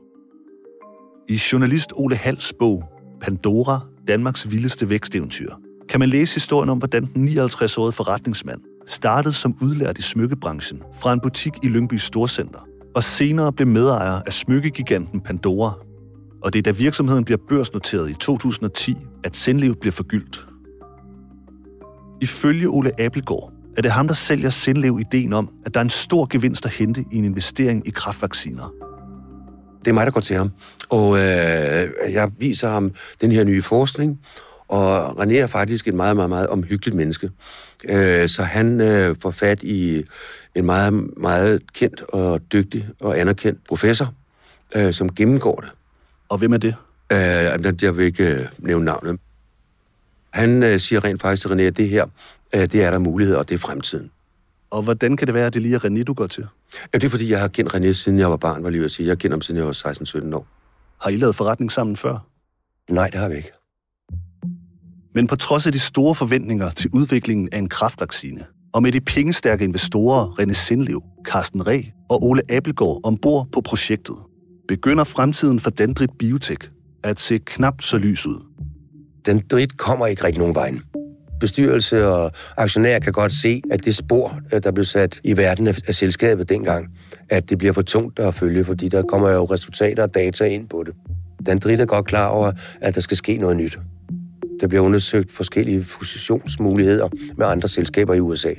I 1.28 1.40
journalist 1.52 1.92
Ole 1.96 2.16
Hals 2.16 2.52
bog 2.58 2.84
Pandora, 3.20 3.80
Danmarks 4.08 4.50
vildeste 4.50 4.88
væksteventyr, 4.88 5.52
kan 5.88 6.00
man 6.00 6.08
læse 6.08 6.34
historien 6.34 6.68
om, 6.68 6.78
hvordan 6.78 7.04
den 7.14 7.28
59-årige 7.28 7.92
forretningsmand 7.92 8.60
startede 8.86 9.34
som 9.34 9.56
udlært 9.62 9.98
i 9.98 10.02
smykkebranchen 10.02 10.82
fra 11.00 11.12
en 11.12 11.20
butik 11.20 11.52
i 11.62 11.68
Lyngby 11.68 11.94
Storcenter, 11.94 12.66
og 12.96 13.04
senere 13.04 13.52
blev 13.52 13.68
medejer 13.68 14.22
af 14.26 14.32
smykkegiganten 14.32 15.20
Pandora. 15.20 15.72
Og 16.42 16.52
det 16.52 16.58
er 16.58 16.62
da 16.62 16.70
virksomheden 16.70 17.24
bliver 17.24 17.38
børsnoteret 17.48 18.10
i 18.10 18.14
2010, 18.14 18.96
at 19.24 19.36
Sindlev 19.36 19.76
bliver 19.80 19.92
forgyldt. 19.92 20.46
Ifølge 22.20 22.68
Ole 22.68 23.00
Abelgaard 23.00 23.52
er 23.76 23.82
det 23.82 23.90
ham, 23.90 24.08
der 24.08 24.14
sælger 24.14 24.50
Sindlev 24.50 24.98
ideen 25.00 25.32
om, 25.32 25.50
at 25.66 25.74
der 25.74 25.80
er 25.80 25.84
en 25.84 25.90
stor 25.90 26.26
gevinst 26.30 26.66
at 26.66 26.72
hente 26.72 27.04
i 27.12 27.16
en 27.16 27.24
investering 27.24 27.88
i 27.88 27.90
kraftvacciner. 27.90 28.72
Det 29.78 29.90
er 29.90 29.94
mig, 29.94 30.06
der 30.06 30.12
går 30.12 30.20
til 30.20 30.36
ham. 30.36 30.50
Og 30.88 31.16
øh, 31.16 31.88
jeg 32.12 32.30
viser 32.38 32.68
ham 32.68 32.92
den 33.20 33.32
her 33.32 33.44
nye 33.44 33.62
forskning, 33.62 34.20
og 34.68 35.22
René 35.22 35.34
er 35.34 35.46
faktisk 35.46 35.88
et 35.88 35.94
meget, 35.94 36.16
meget, 36.16 36.30
meget 36.30 36.48
omhyggeligt 36.48 36.96
menneske. 36.96 37.30
Øh, 37.88 38.28
så 38.28 38.42
han 38.42 38.80
øh, 38.80 39.16
får 39.22 39.30
fat 39.30 39.62
i 39.62 40.04
en 40.56 40.66
meget, 40.66 40.92
meget 41.16 41.72
kendt 41.72 42.00
og 42.00 42.52
dygtig 42.52 42.88
og 43.00 43.18
anerkendt 43.18 43.60
professor, 43.68 44.14
øh, 44.76 44.94
som 44.94 45.14
gennemgår 45.14 45.60
det. 45.60 45.70
Og 46.28 46.38
hvem 46.38 46.52
er 46.52 46.58
det? 46.58 46.74
Øh, 47.12 47.82
jeg 47.82 47.96
vil 47.96 48.04
ikke 48.04 48.34
øh, 48.34 48.46
nævne 48.58 48.84
navnet. 48.84 49.20
Han 50.30 50.62
øh, 50.62 50.80
siger 50.80 51.04
rent 51.04 51.22
faktisk 51.22 51.46
til 51.46 51.54
René, 51.54 51.62
at 51.62 51.76
det 51.76 51.88
her, 51.88 52.06
øh, 52.54 52.60
det 52.60 52.84
er 52.84 52.90
der 52.90 52.98
muligheder, 52.98 53.38
og 53.38 53.48
det 53.48 53.54
er 53.54 53.58
fremtiden. 53.58 54.10
Og 54.70 54.82
hvordan 54.82 55.16
kan 55.16 55.26
det 55.26 55.34
være, 55.34 55.46
at 55.46 55.54
det 55.54 55.62
lige 55.62 55.74
er 55.74 55.84
René, 55.84 56.02
du 56.02 56.14
går 56.14 56.26
til? 56.26 56.46
Ja, 56.94 56.98
det 56.98 57.06
er 57.06 57.10
fordi, 57.10 57.30
jeg 57.30 57.40
har 57.40 57.48
kendt 57.48 57.74
René, 57.74 57.92
siden 57.92 58.18
jeg 58.18 58.30
var 58.30 58.36
barn, 58.36 58.64
var 58.64 58.70
lige 58.70 58.84
at 58.84 58.90
sige. 58.90 59.08
Jeg 59.08 59.18
kender 59.18 59.36
ham, 59.36 59.42
siden 59.42 59.58
jeg 59.58 59.66
var 59.66 60.32
16-17 60.32 60.34
år. 60.34 60.46
Har 61.00 61.10
I 61.10 61.16
lavet 61.16 61.34
forretning 61.34 61.72
sammen 61.72 61.96
før? 61.96 62.18
Nej, 62.90 63.08
det 63.08 63.20
har 63.20 63.28
vi 63.28 63.36
ikke. 63.36 63.52
Men 65.14 65.26
på 65.26 65.36
trods 65.36 65.66
af 65.66 65.72
de 65.72 65.80
store 65.80 66.14
forventninger 66.14 66.70
til 66.70 66.90
udviklingen 66.92 67.48
af 67.52 67.58
en 67.58 67.68
kraftvaccine, 67.68 68.44
og 68.76 68.82
med 68.82 68.92
de 68.92 69.00
pengestærke 69.00 69.64
investorer 69.64 70.40
René 70.40 70.52
Sindlev, 70.52 71.02
Carsten 71.24 71.66
Reh 71.66 71.84
og 72.08 72.24
Ole 72.24 72.42
Abelgaard 72.50 73.00
ombord 73.04 73.48
på 73.52 73.60
projektet, 73.60 74.14
begynder 74.68 75.04
fremtiden 75.04 75.60
for 75.60 75.70
Dendrit 75.70 76.10
Biotech 76.18 76.68
at 77.04 77.20
se 77.20 77.38
knap 77.38 77.82
så 77.82 77.98
lys 77.98 78.26
ud. 78.26 78.46
Dendrit 79.26 79.76
kommer 79.76 80.06
ikke 80.06 80.24
rigtig 80.24 80.38
nogen 80.38 80.54
vej. 80.54 80.74
Bestyrelse 81.40 82.08
og 82.08 82.30
aktionærer 82.56 82.98
kan 82.98 83.12
godt 83.12 83.32
se, 83.32 83.62
at 83.70 83.84
det 83.84 83.96
spor, 83.96 84.38
øh, 84.52 84.62
der 84.62 84.70
blev 84.70 84.84
sat 84.84 85.20
i 85.24 85.36
verden 85.36 85.66
af 85.66 85.94
selskabet 85.94 86.48
dengang, 86.48 86.86
at 87.28 87.50
det 87.50 87.58
bliver 87.58 87.72
for 87.72 87.82
tungt 87.82 88.18
at 88.18 88.34
følge, 88.34 88.64
fordi 88.64 88.88
der 88.88 89.02
kommer 89.02 89.30
jo 89.30 89.44
resultater 89.44 90.02
og 90.02 90.14
data 90.14 90.44
ind 90.44 90.68
på 90.68 90.82
det. 90.86 90.94
Dendrit 91.46 91.80
er 91.80 91.86
godt 91.86 92.06
klar 92.06 92.28
over, 92.28 92.52
at 92.80 92.94
der 92.94 93.00
skal 93.00 93.16
ske 93.16 93.36
noget 93.36 93.56
nyt. 93.56 93.78
Der 94.60 94.66
bliver 94.66 94.82
undersøgt 94.82 95.32
forskellige 95.32 95.84
fusionsmuligheder 95.84 97.08
med 97.36 97.46
andre 97.46 97.68
selskaber 97.68 98.14
i 98.14 98.20
USA. 98.20 98.54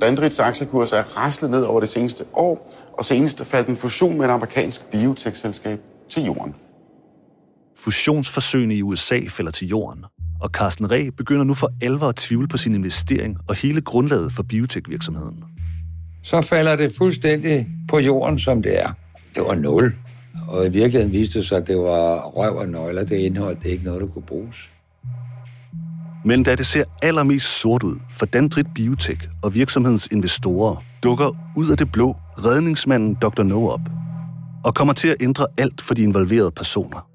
Dandrits 0.00 0.38
aktiekurs 0.38 0.92
er 0.92 1.02
raslet 1.02 1.50
ned 1.50 1.62
over 1.62 1.80
det 1.80 1.88
seneste 1.88 2.24
år, 2.32 2.74
og 2.98 3.04
senest 3.04 3.44
faldt 3.44 3.68
en 3.68 3.76
fusion 3.76 4.18
med 4.18 4.24
et 4.26 4.30
amerikansk 4.30 4.90
biotech-selskab 4.90 5.80
til 6.08 6.24
jorden. 6.24 6.54
Fusionsforsøgene 7.78 8.74
i 8.74 8.82
USA 8.82 9.20
falder 9.28 9.52
til 9.52 9.68
jorden, 9.68 10.04
og 10.40 10.50
Carsten 10.50 10.90
Reh 10.90 11.10
begynder 11.10 11.44
nu 11.44 11.54
for 11.54 11.70
alvor 11.82 12.06
at 12.06 12.16
tvivle 12.16 12.48
på 12.48 12.56
sin 12.56 12.74
investering 12.74 13.36
og 13.48 13.54
hele 13.54 13.80
grundlaget 13.80 14.32
for 14.32 14.42
biotech-virksomheden. 14.42 15.44
Så 16.22 16.42
falder 16.42 16.76
det 16.76 16.92
fuldstændig 16.98 17.66
på 17.88 17.98
jorden, 17.98 18.38
som 18.38 18.62
det 18.62 18.80
er. 18.80 18.92
Det 19.34 19.42
var 19.42 19.54
nul. 19.54 19.94
Og 20.50 20.66
i 20.66 20.68
virkeligheden 20.68 21.12
viste 21.12 21.38
det 21.38 21.48
sig, 21.48 21.58
at 21.58 21.66
det 21.66 21.78
var 21.78 22.20
røv 22.20 22.56
og 22.56 22.68
nøgler. 22.68 23.04
Det 23.04 23.16
indhold, 23.16 23.56
det 23.56 23.66
er 23.66 23.70
ikke 23.70 23.84
noget, 23.84 24.00
der 24.00 24.06
kunne 24.06 24.22
bruges. 24.22 24.70
Men 26.24 26.42
da 26.42 26.54
det 26.54 26.66
ser 26.66 26.84
allermest 27.02 27.46
sort 27.60 27.82
ud 27.82 27.96
for 28.12 28.26
Dandrit 28.26 28.66
Biotech 28.74 29.28
og 29.42 29.54
virksomhedens 29.54 30.08
investorer, 30.12 30.84
dukker 31.02 31.36
ud 31.56 31.70
af 31.70 31.76
det 31.76 31.92
blå 31.92 32.14
redningsmanden 32.44 33.14
Dr. 33.14 33.42
No 33.42 33.68
op 33.68 33.80
og 34.64 34.74
kommer 34.74 34.94
til 34.94 35.08
at 35.08 35.16
ændre 35.20 35.46
alt 35.58 35.80
for 35.80 35.94
de 35.94 36.02
involverede 36.02 36.50
personer. 36.50 37.08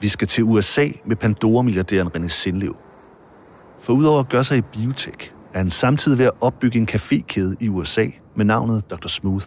Vi 0.00 0.08
skal 0.08 0.28
til 0.28 0.44
USA 0.44 0.88
med 1.04 1.16
Pandora-milliardæren 1.16 2.08
René 2.16 2.28
Sindlev. 2.28 2.76
For 3.80 3.92
udover 3.92 4.20
at 4.20 4.28
gøre 4.28 4.44
sig 4.44 4.58
i 4.58 4.60
biotech, 4.60 5.32
er 5.54 5.58
han 5.58 5.70
samtidig 5.70 6.18
ved 6.18 6.24
at 6.24 6.32
opbygge 6.40 6.78
en 6.78 6.88
cafékæde 6.90 7.54
i 7.60 7.68
USA 7.68 8.06
med 8.36 8.44
navnet 8.44 8.90
Dr. 8.90 9.08
Smooth. 9.08 9.46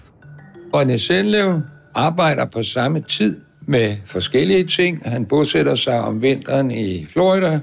René 0.76 0.98
Sendlev 0.98 1.62
arbejder 1.94 2.46
på 2.46 2.64
samme 2.64 3.02
tid 3.02 3.42
med 3.62 3.96
forskellige 4.06 4.68
ting. 4.68 5.02
Han 5.06 5.26
bosætter 5.26 5.76
sig 5.76 6.02
om 6.02 6.22
vinteren 6.22 6.72
i 6.72 7.06
Florida 7.06 7.60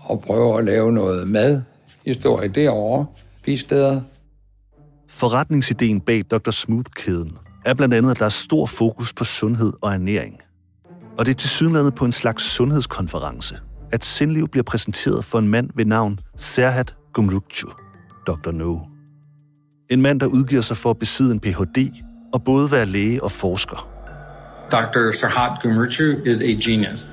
og 0.00 0.20
prøver 0.20 0.58
at 0.58 0.64
lave 0.64 0.92
noget 0.92 1.28
mad 1.28 1.62
madhistorie 2.06 2.48
derovre, 2.48 3.06
bisteder. 3.44 4.00
Forretningsideen 5.08 6.00
bag 6.00 6.22
Dr. 6.30 6.50
Smooth-kæden 6.50 7.38
er 7.64 7.74
blandt 7.74 7.94
andet, 7.94 8.10
at 8.10 8.18
der 8.18 8.24
er 8.24 8.28
stor 8.28 8.66
fokus 8.66 9.12
på 9.12 9.24
sundhed 9.24 9.72
og 9.80 9.92
ernæring. 9.92 10.40
Og 11.18 11.26
det 11.26 11.32
er 11.32 11.36
tilsyneladende 11.36 11.92
på 11.92 12.04
en 12.04 12.12
slags 12.12 12.42
sundhedskonference, 12.42 13.58
at 13.92 14.04
Sindliv 14.04 14.48
bliver 14.48 14.64
præsenteret 14.64 15.24
for 15.24 15.38
en 15.38 15.48
mand 15.48 15.70
ved 15.74 15.84
navn 15.84 16.18
Serhat 16.36 16.94
Gumrukchu, 17.12 17.68
Dr. 18.26 18.50
No. 18.50 18.78
En 19.90 20.02
mand, 20.02 20.20
der 20.20 20.26
udgiver 20.26 20.62
sig 20.62 20.76
for 20.76 20.90
at 20.90 20.98
besidde 20.98 21.32
en 21.32 21.40
Ph.D 21.40 22.04
og 22.34 22.44
både 22.44 22.70
være 22.70 22.86
læge 22.86 23.22
og 23.22 23.30
forsker. 23.30 23.88
Dr. 24.72 25.16
Sarhat 25.16 25.62
Gumrchu 25.62 26.04
is 26.26 26.40
a 26.40 26.70
genius. 26.70 27.08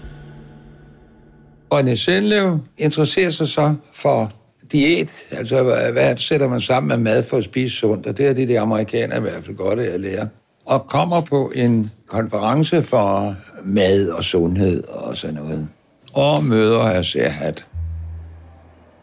René 1.73 1.95
Sindlev 1.95 2.59
interesserer 2.77 3.29
sig 3.29 3.47
så 3.47 3.75
for 3.93 4.31
diæt, 4.71 5.23
altså 5.31 5.63
hvad 5.91 6.17
sætter 6.17 6.47
man 6.47 6.61
sammen 6.61 6.87
med 6.87 6.97
mad 6.97 7.23
for 7.23 7.37
at 7.37 7.43
spise 7.43 7.75
sundt, 7.77 8.07
og 8.07 8.17
det 8.17 8.27
er 8.27 8.33
det, 8.33 8.47
de 8.47 8.59
amerikanere 8.59 9.17
i 9.17 9.21
hvert 9.21 9.43
fald 9.43 9.57
godt 9.57 9.79
at 9.79 9.99
lære. 9.99 10.29
Og 10.65 10.87
kommer 10.87 11.21
på 11.21 11.51
en 11.55 11.91
konference 12.07 12.83
for 12.83 13.35
mad 13.63 14.09
og 14.09 14.23
sundhed 14.23 14.83
og 14.83 15.17
sådan 15.17 15.35
noget. 15.35 15.67
Og 16.13 16.43
møder 16.43 16.79
af 16.79 17.05
Serhat. 17.05 17.65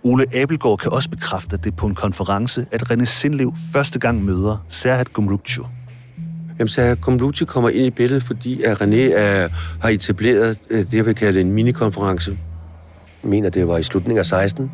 Ole 0.03 0.25
Abelgaard 0.35 0.79
kan 0.79 0.93
også 0.93 1.11
bekræfte, 1.11 1.57
det 1.57 1.77
på 1.77 1.87
en 1.87 1.95
konference, 1.95 2.67
at 2.71 2.91
René 2.91 3.05
Sindlev 3.05 3.53
første 3.73 3.99
gang 3.99 4.25
møder 4.25 4.65
Serhat 4.69 5.13
Gumrukchu. 5.13 5.65
Jamen, 6.59 6.69
Serhat 6.69 7.01
Gumrukchu 7.01 7.47
kommer 7.47 7.71
ind 7.71 7.87
i 7.87 7.91
billedet, 7.91 8.23
fordi 8.23 8.63
at 8.63 8.83
René 8.83 8.97
er, 8.97 9.49
har 9.83 9.89
etableret 9.89 10.59
øh, 10.71 10.79
det, 10.79 10.95
jeg 10.95 11.07
vil 11.07 11.15
kalde 11.15 11.41
en 11.41 11.53
minikonference. 11.53 12.39
Jeg 13.23 13.31
mener, 13.31 13.51
det 13.51 13.69
var 13.69 13.79
i 13.79 13.83
slutningen 13.83 14.19
af 14.19 14.27
16. 14.27 14.71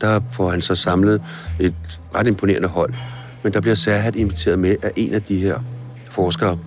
Der 0.00 0.20
får 0.32 0.50
han 0.50 0.62
så 0.62 0.74
samlet 0.74 1.22
et 1.60 2.00
ret 2.14 2.26
imponerende 2.26 2.68
hold. 2.68 2.94
Men 3.42 3.52
der 3.52 3.60
bliver 3.60 3.74
Serhat 3.74 4.16
inviteret 4.16 4.58
med 4.58 4.76
af 4.82 4.92
en 4.96 5.14
af 5.14 5.22
de 5.22 5.36
her 5.40 5.58
forskere. 6.04 6.58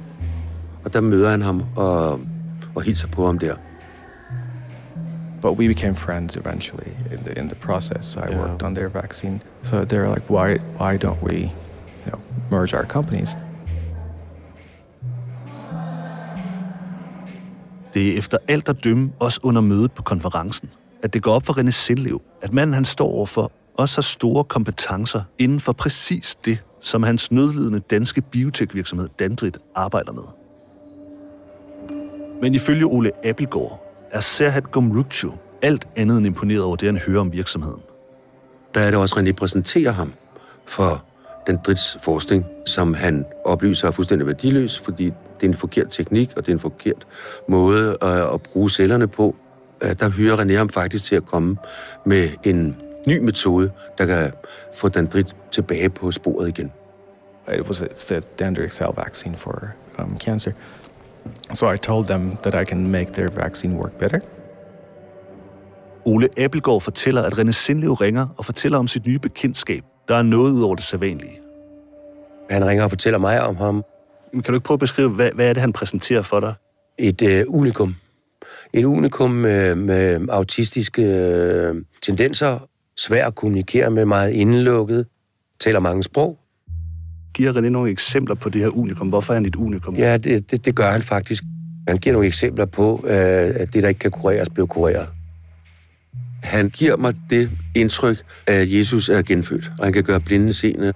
Og 0.86 0.93
der 0.93 1.02
møder 1.02 1.30
han 1.30 1.41
ham 1.41 1.63
og, 1.76 2.19
og 2.76 2.82
hilser 2.82 3.08
på 3.08 3.26
ham 3.26 3.39
der. 3.39 3.56
But 5.41 5.58
we 5.58 5.67
became 5.67 5.96
friends 5.96 6.38
eventually 6.38 6.91
in 7.12 7.17
the 7.17 7.39
in 7.39 7.48
the 7.48 7.56
process. 7.56 8.15
I 8.15 8.19
Yeah. 8.19 8.39
worked 8.39 8.63
on 8.63 8.76
their 8.76 8.88
vaccine, 8.88 9.41
so 9.63 9.76
they're 9.84 10.08
like, 10.13 10.30
why 10.30 10.58
why 10.80 10.98
don't 10.98 11.22
we, 11.24 11.36
you 11.36 12.12
know, 12.12 12.19
merge 12.52 12.74
our 12.74 12.86
companies? 12.86 13.30
Det 17.94 18.14
er 18.14 18.18
efter 18.18 18.38
alt 18.48 18.70
at 18.70 18.84
dømme 18.84 19.12
også 19.20 19.40
under 19.44 19.62
mødet 19.62 19.92
på 19.92 20.04
konferencen, 20.04 20.70
at 21.04 21.14
det 21.14 21.24
går 21.24 21.34
op 21.34 21.46
for 21.46 21.60
René 21.60 21.72
Sindlev, 21.72 22.22
at 22.42 22.54
manden 22.54 22.74
han 22.74 22.86
står 22.86 23.08
overfor 23.08 23.52
også 23.78 23.98
har 23.98 24.02
store 24.02 24.44
kompetencer 24.44 25.22
inden 25.40 25.60
for 25.60 25.74
præcis 25.74 26.36
det, 26.46 26.58
som 26.82 27.04
hans 27.04 27.32
nødlidende 27.32 27.80
danske 27.80 28.22
biotekvirksomhed 28.22 29.10
Dandrit 29.20 29.58
arbejder 29.76 30.12
med. 30.12 30.24
Men 32.42 32.56
ifølge 32.56 32.86
Ole 32.86 33.12
Appelgaard 33.26 34.08
er 34.12 34.20
Serhat 34.20 34.72
Gumrukchu 34.72 35.32
alt 35.62 35.88
andet 35.96 36.18
end 36.18 36.26
imponeret 36.26 36.64
over 36.64 36.76
det, 36.76 36.88
han 36.88 36.98
hører 36.98 37.22
om 37.22 37.34
virksomheden. 37.34 37.82
Der 38.74 38.82
er 38.82 38.92
det 38.92 39.00
også, 39.00 39.20
at 39.20 39.26
René 39.26 39.32
præsenterer 39.32 39.92
ham 39.92 40.14
for 40.66 41.04
den 41.48 41.60
dritsforskning, 41.66 42.46
som 42.66 42.94
han 42.94 43.26
oplyser 43.46 43.88
er 43.88 43.92
fuldstændig 43.92 44.28
værdiløs, 44.28 44.80
fordi 44.80 45.06
det 45.06 45.14
er 45.42 45.48
en 45.48 45.54
forkert 45.54 45.88
teknik, 45.92 46.32
og 46.36 46.46
det 46.46 46.52
er 46.52 46.56
en 46.56 46.60
forkert 46.60 47.08
måde 47.48 47.98
at, 48.02 48.34
at 48.34 48.42
bruge 48.42 48.70
cellerne 48.70 49.08
på. 49.08 49.36
Øh, 49.84 49.96
der 50.00 50.10
hyrer 50.10 50.38
René 50.38 50.54
ham 50.54 50.70
faktisk 50.70 51.04
til 51.04 51.16
at 51.16 51.26
komme 51.26 51.58
med 52.06 52.30
en 52.44 52.78
ny 53.08 53.18
metode, 53.18 53.72
der 53.98 54.06
kan 54.06 54.32
få 54.74 54.90
dendrit 54.90 55.36
tilbage 55.52 55.90
på 55.90 56.12
sporet 56.12 56.48
igen. 56.48 56.72
It 57.54 57.62
was 57.62 57.82
a, 57.82 58.16
a 58.16 58.20
Dendritic 58.40 58.74
cell 58.74 58.90
vaccine 58.96 59.36
for 59.36 59.68
um, 60.00 60.18
cancer. 60.18 60.52
So 61.54 61.72
I 61.74 61.78
told 61.78 62.08
them 62.08 62.38
that 62.44 62.62
I 62.62 62.66
can 62.66 62.92
make 62.92 63.14
their 63.14 63.30
vaccine 63.30 63.76
work 63.76 63.92
better. 64.00 64.20
Ole 66.06 66.30
Appelgaard 66.38 66.82
fortæller, 66.82 67.22
at 67.22 67.40
René 67.40 67.52
Sindlev 67.52 67.92
ringer 67.92 68.28
og 68.38 68.46
fortæller 68.46 68.78
om 68.78 68.88
sit 68.88 69.06
nye 69.06 69.20
bekendtskab. 69.20 69.84
Der 70.08 70.16
er 70.16 70.22
noget 70.22 70.52
ud 70.52 70.62
over 70.62 70.76
det 70.76 70.84
sædvanlige. 70.84 71.39
Han 72.50 72.66
ringer 72.66 72.84
og 72.84 72.89
fortæller 72.89 73.20
mig 73.20 73.42
om 73.42 73.56
ham. 73.56 73.84
Men 74.34 74.42
kan 74.42 74.52
du 74.52 74.58
ikke 74.58 74.66
prøve 74.66 74.76
at 74.76 74.80
beskrive, 74.80 75.10
hvad, 75.10 75.32
hvad 75.36 75.50
er 75.50 75.54
det, 75.54 75.62
han 75.62 75.74
præsenterer 75.74 76.22
for 76.22 76.39
dig? 76.39 76.54
Et 76.98 77.22
øh, 77.22 77.46
unikum. 77.48 77.96
Et 78.74 78.86
unikum 78.86 79.32
med, 79.32 79.76
med 79.76 80.28
autistiske 80.30 81.04
øh, 81.04 81.76
tendenser, 82.02 82.60
svær 82.98 83.28
at 83.28 83.36
kommunikere 83.36 83.92
med, 83.92 84.06
meget 84.06 84.32
indelukket, 84.32 85.06
taler 85.60 85.80
mange 85.80 86.04
sprog. 86.04 86.39
Giver 87.34 87.54
René 87.54 87.70
nogle 87.70 87.92
eksempler 87.92 88.36
på 88.36 88.50
det 88.50 88.62
her 88.62 88.70
unikum? 88.70 89.08
Hvorfor 89.08 89.34
er 89.34 89.36
han 89.36 89.46
et 89.46 89.56
unikum? 89.56 89.96
Ja, 89.96 90.18
det, 90.18 90.52
det, 90.52 90.66
det 90.66 90.76
gør 90.76 90.89
han 90.89 91.02
faktisk. 91.02 91.44
Han 91.88 91.98
giver 91.98 92.13
nogle 92.13 92.28
eksempler 92.28 92.66
på, 92.66 93.04
øh, 93.08 93.54
at 93.56 93.74
det, 93.74 93.84
der 93.84 93.89
ikke 93.89 94.00
kan 94.00 94.12
kureres, 94.12 94.50
bliver 94.50 94.68
kureret. 94.68 95.10
Han 96.44 96.70
giver 96.70 96.98
mig 96.98 97.14
det 97.30 97.50
indtryk, 97.76 98.24
at 98.48 98.72
Jesus 98.72 99.10
er 99.10 99.22
genfødt, 99.22 99.72
og 99.80 99.86
han 99.86 99.94
kan 99.94 100.04
gøre 100.04 100.20
blinde 100.20 100.54
seende. 100.54 100.94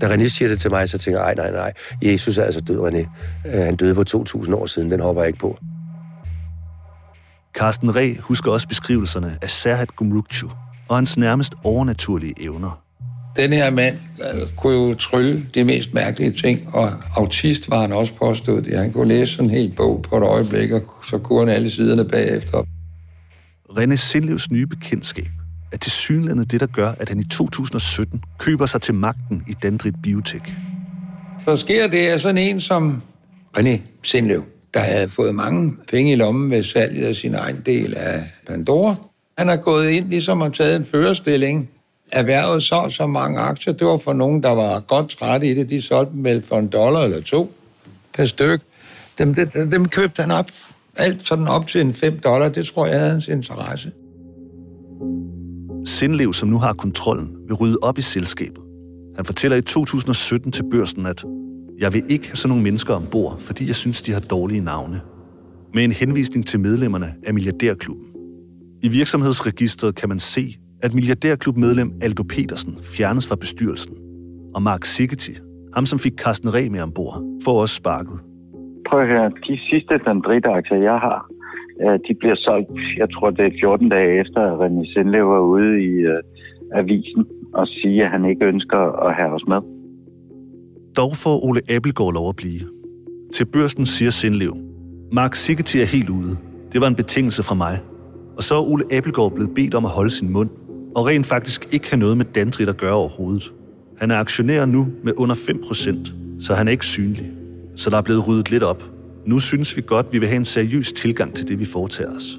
Da 0.00 0.14
René 0.14 0.28
siger 0.28 0.48
det 0.48 0.60
til 0.60 0.70
mig, 0.70 0.88
så 0.88 0.98
tænker 0.98 1.20
jeg, 1.20 1.34
nej, 1.34 1.50
nej, 1.50 1.60
nej, 1.60 1.72
Jesus 2.12 2.38
er 2.38 2.44
altså 2.44 2.60
død, 2.60 2.80
René. 2.80 3.08
Øh, 3.54 3.64
han 3.64 3.76
døde 3.76 3.94
for 3.94 4.44
2.000 4.44 4.54
år 4.54 4.66
siden, 4.66 4.90
den 4.90 5.00
hopper 5.00 5.22
jeg 5.22 5.28
ikke 5.28 5.38
på. 5.38 5.58
Carsten 7.54 7.96
Reh 7.96 8.18
husker 8.18 8.52
også 8.52 8.68
beskrivelserne 8.68 9.38
af 9.42 9.50
Serhat 9.50 9.96
Gumrukchu 9.96 10.50
og 10.88 10.96
hans 10.96 11.16
nærmest 11.16 11.54
overnaturlige 11.64 12.34
evner. 12.40 12.82
Den 13.36 13.52
her 13.52 13.70
mand 13.70 13.94
øh, 14.20 14.48
kunne 14.56 14.74
jo 14.74 14.94
trylle 14.94 15.46
de 15.54 15.64
mest 15.64 15.94
mærkelige 15.94 16.32
ting, 16.32 16.74
og 16.74 16.92
autist 17.16 17.70
var 17.70 17.80
han 17.80 17.92
også 17.92 18.14
påstået. 18.14 18.66
Ja, 18.66 18.78
han 18.78 18.92
kunne 18.92 19.08
læse 19.08 19.32
sådan 19.32 19.50
en 19.50 19.56
hel 19.56 19.72
bog 19.76 20.02
på 20.02 20.16
et 20.16 20.22
øjeblik, 20.22 20.70
og 20.70 20.82
så 21.10 21.18
kunne 21.18 21.38
han 21.38 21.48
alle 21.48 21.70
siderne 21.70 22.04
bagefter. 22.04 22.64
René 23.78 23.96
Sindlevs 23.96 24.50
nye 24.50 24.66
bekendtskab 24.66 25.28
er 25.72 25.76
til 25.76 25.92
synlandet 25.92 26.50
det, 26.50 26.60
der 26.60 26.66
gør, 26.66 26.94
at 26.98 27.08
han 27.08 27.20
i 27.20 27.24
2017 27.24 28.24
køber 28.38 28.66
sig 28.66 28.82
til 28.82 28.94
magten 28.94 29.44
i 29.48 29.54
Dendrit 29.62 29.94
Biotech. 30.02 30.52
Så 31.48 31.56
sker 31.56 31.86
det, 31.86 32.06
at 32.06 32.20
sådan 32.20 32.38
en 32.38 32.60
som 32.60 33.02
René 33.58 33.80
Sindlev, 34.02 34.44
der 34.74 34.80
havde 34.80 35.08
fået 35.08 35.34
mange 35.34 35.76
penge 35.88 36.12
i 36.12 36.14
lommen 36.14 36.50
ved 36.50 36.62
salget 36.62 37.04
af 37.04 37.14
sin 37.14 37.34
egen 37.34 37.62
del 37.66 37.94
af 37.96 38.24
Pandora, 38.46 38.94
han 39.38 39.48
har 39.48 39.56
gået 39.56 39.90
ind 39.90 40.08
ligesom 40.08 40.40
og 40.40 40.54
taget 40.54 40.76
en 40.76 40.84
førerstilling, 40.84 41.70
erhvervet 42.12 42.62
så 42.62 42.88
så 42.88 43.06
mange 43.06 43.40
aktier. 43.40 43.74
Det 43.74 43.86
var 43.86 43.96
for 43.96 44.12
nogen, 44.12 44.42
der 44.42 44.50
var 44.50 44.80
godt 44.80 45.10
trætte 45.10 45.46
i 45.46 45.54
det. 45.54 45.70
De 45.70 45.82
solgte 45.82 46.12
dem 46.12 46.24
vel 46.24 46.42
for 46.42 46.58
en 46.58 46.68
dollar 46.68 47.00
eller 47.00 47.20
to 47.20 47.54
per 48.14 48.24
styk. 48.24 48.60
Dem, 49.18 49.34
dem, 49.34 49.70
dem 49.70 49.88
købte 49.88 50.22
han 50.22 50.30
op. 50.30 50.46
Alt 50.96 51.26
sådan 51.26 51.48
op 51.48 51.66
til 51.66 51.80
en 51.80 51.94
5 51.94 52.18
dollar, 52.18 52.48
det 52.48 52.66
tror 52.66 52.86
jeg 52.86 53.06
er 53.06 53.10
hans 53.10 53.28
interesse. 53.28 53.92
Sindlev, 55.84 56.32
som 56.32 56.48
nu 56.48 56.58
har 56.58 56.72
kontrollen, 56.72 57.36
vil 57.46 57.54
rydde 57.54 57.78
op 57.82 57.98
i 57.98 58.02
selskabet. 58.02 58.64
Han 59.16 59.24
fortæller 59.24 59.56
i 59.56 59.62
2017 59.62 60.52
til 60.52 60.64
børsen, 60.70 61.06
at 61.06 61.24
jeg 61.78 61.92
vil 61.92 62.02
ikke 62.08 62.26
have 62.26 62.36
sådan 62.36 62.48
nogle 62.48 62.62
mennesker 62.62 62.94
ombord, 62.94 63.40
fordi 63.40 63.66
jeg 63.66 63.76
synes, 63.76 64.02
de 64.02 64.12
har 64.12 64.20
dårlige 64.20 64.60
navne. 64.60 65.00
Med 65.74 65.84
en 65.84 65.92
henvisning 65.92 66.46
til 66.46 66.60
medlemmerne 66.60 67.14
af 67.26 67.34
Milliardærklubben. 67.34 68.06
I 68.82 68.88
virksomhedsregistret 68.88 69.94
kan 69.94 70.08
man 70.08 70.18
se, 70.18 70.56
at 70.82 70.94
milliardærklubmedlem 70.94 71.92
Aldo 72.02 72.22
Petersen 72.22 72.78
fjernes 72.82 73.26
fra 73.26 73.36
bestyrelsen. 73.36 73.94
Og 74.54 74.62
Mark 74.62 74.84
Sigeti, 74.84 75.32
ham 75.74 75.86
som 75.86 75.98
fik 75.98 76.12
Carsten 76.16 76.54
Reh 76.54 76.70
med 76.70 76.80
ombord, 76.80 77.40
får 77.44 77.60
også 77.60 77.74
sparket. 77.74 78.20
Prøv 78.92 79.02
at 79.02 79.08
høre, 79.08 79.30
de 79.48 79.58
sidste 79.70 79.94
dendritaktier, 80.06 80.78
jeg 80.90 80.98
har, 81.06 81.30
øh, 81.82 81.98
de 82.08 82.14
bliver 82.20 82.34
solgt, 82.34 82.70
jeg 82.96 83.08
tror 83.14 83.30
det 83.30 83.46
er 83.46 83.50
14 83.60 83.88
dage 83.88 84.20
efter, 84.20 84.40
at 84.50 84.58
René 84.60 84.92
Sindlev 84.92 85.28
var 85.28 85.40
ude 85.40 85.82
i 85.84 85.92
øh, 86.12 86.22
avisen 86.74 87.24
og 87.54 87.66
sige, 87.68 88.04
at 88.04 88.10
han 88.10 88.24
ikke 88.24 88.44
ønsker 88.44 88.78
at 89.06 89.14
have 89.14 89.32
os 89.32 89.46
med. 89.48 89.60
Dog 90.96 91.12
får 91.22 91.44
Ole 91.44 91.60
Abelgaard 91.70 92.12
lov 92.14 92.28
at 92.28 92.36
blive. 92.36 92.60
Til 93.34 93.44
børsten 93.44 93.86
siger 93.86 94.10
Sindlev, 94.10 94.56
Mark 95.12 95.34
Sigeti 95.34 95.80
er 95.80 95.90
helt 95.96 96.10
ude. 96.10 96.36
Det 96.72 96.80
var 96.80 96.86
en 96.86 96.96
betingelse 96.96 97.42
fra 97.42 97.54
mig. 97.54 97.78
Og 98.36 98.42
så 98.42 98.54
er 98.54 98.70
Ole 98.72 98.84
Abelgaard 98.96 99.32
blevet 99.32 99.54
bedt 99.54 99.74
om 99.74 99.84
at 99.84 99.90
holde 99.90 100.10
sin 100.10 100.32
mund, 100.32 100.50
og 100.96 101.06
rent 101.06 101.26
faktisk 101.26 101.74
ikke 101.74 101.90
have 101.90 102.00
noget 102.00 102.16
med 102.16 102.24
Dandrit 102.24 102.68
at 102.68 102.76
gøre 102.76 102.94
overhovedet. 102.94 103.52
Han 103.98 104.10
er 104.10 104.16
aktionær 104.16 104.64
nu 104.64 104.86
med 105.02 105.12
under 105.16 105.34
5%, 105.34 106.12
så 106.40 106.54
han 106.54 106.68
er 106.68 106.72
ikke 106.72 106.86
synlig. 106.86 107.41
Så 107.82 107.90
der 107.90 107.96
er 107.96 108.02
blevet 108.02 108.28
ryddet 108.28 108.50
lidt 108.50 108.62
op. 108.62 108.82
Nu 109.26 109.38
synes 109.38 109.76
vi 109.76 109.82
godt, 109.86 110.12
vi 110.12 110.18
vil 110.18 110.28
have 110.28 110.36
en 110.36 110.44
seriøs 110.44 110.92
tilgang 110.92 111.34
til 111.34 111.48
det, 111.48 111.58
vi 111.58 111.64
foretager 111.64 112.16
os. 112.16 112.38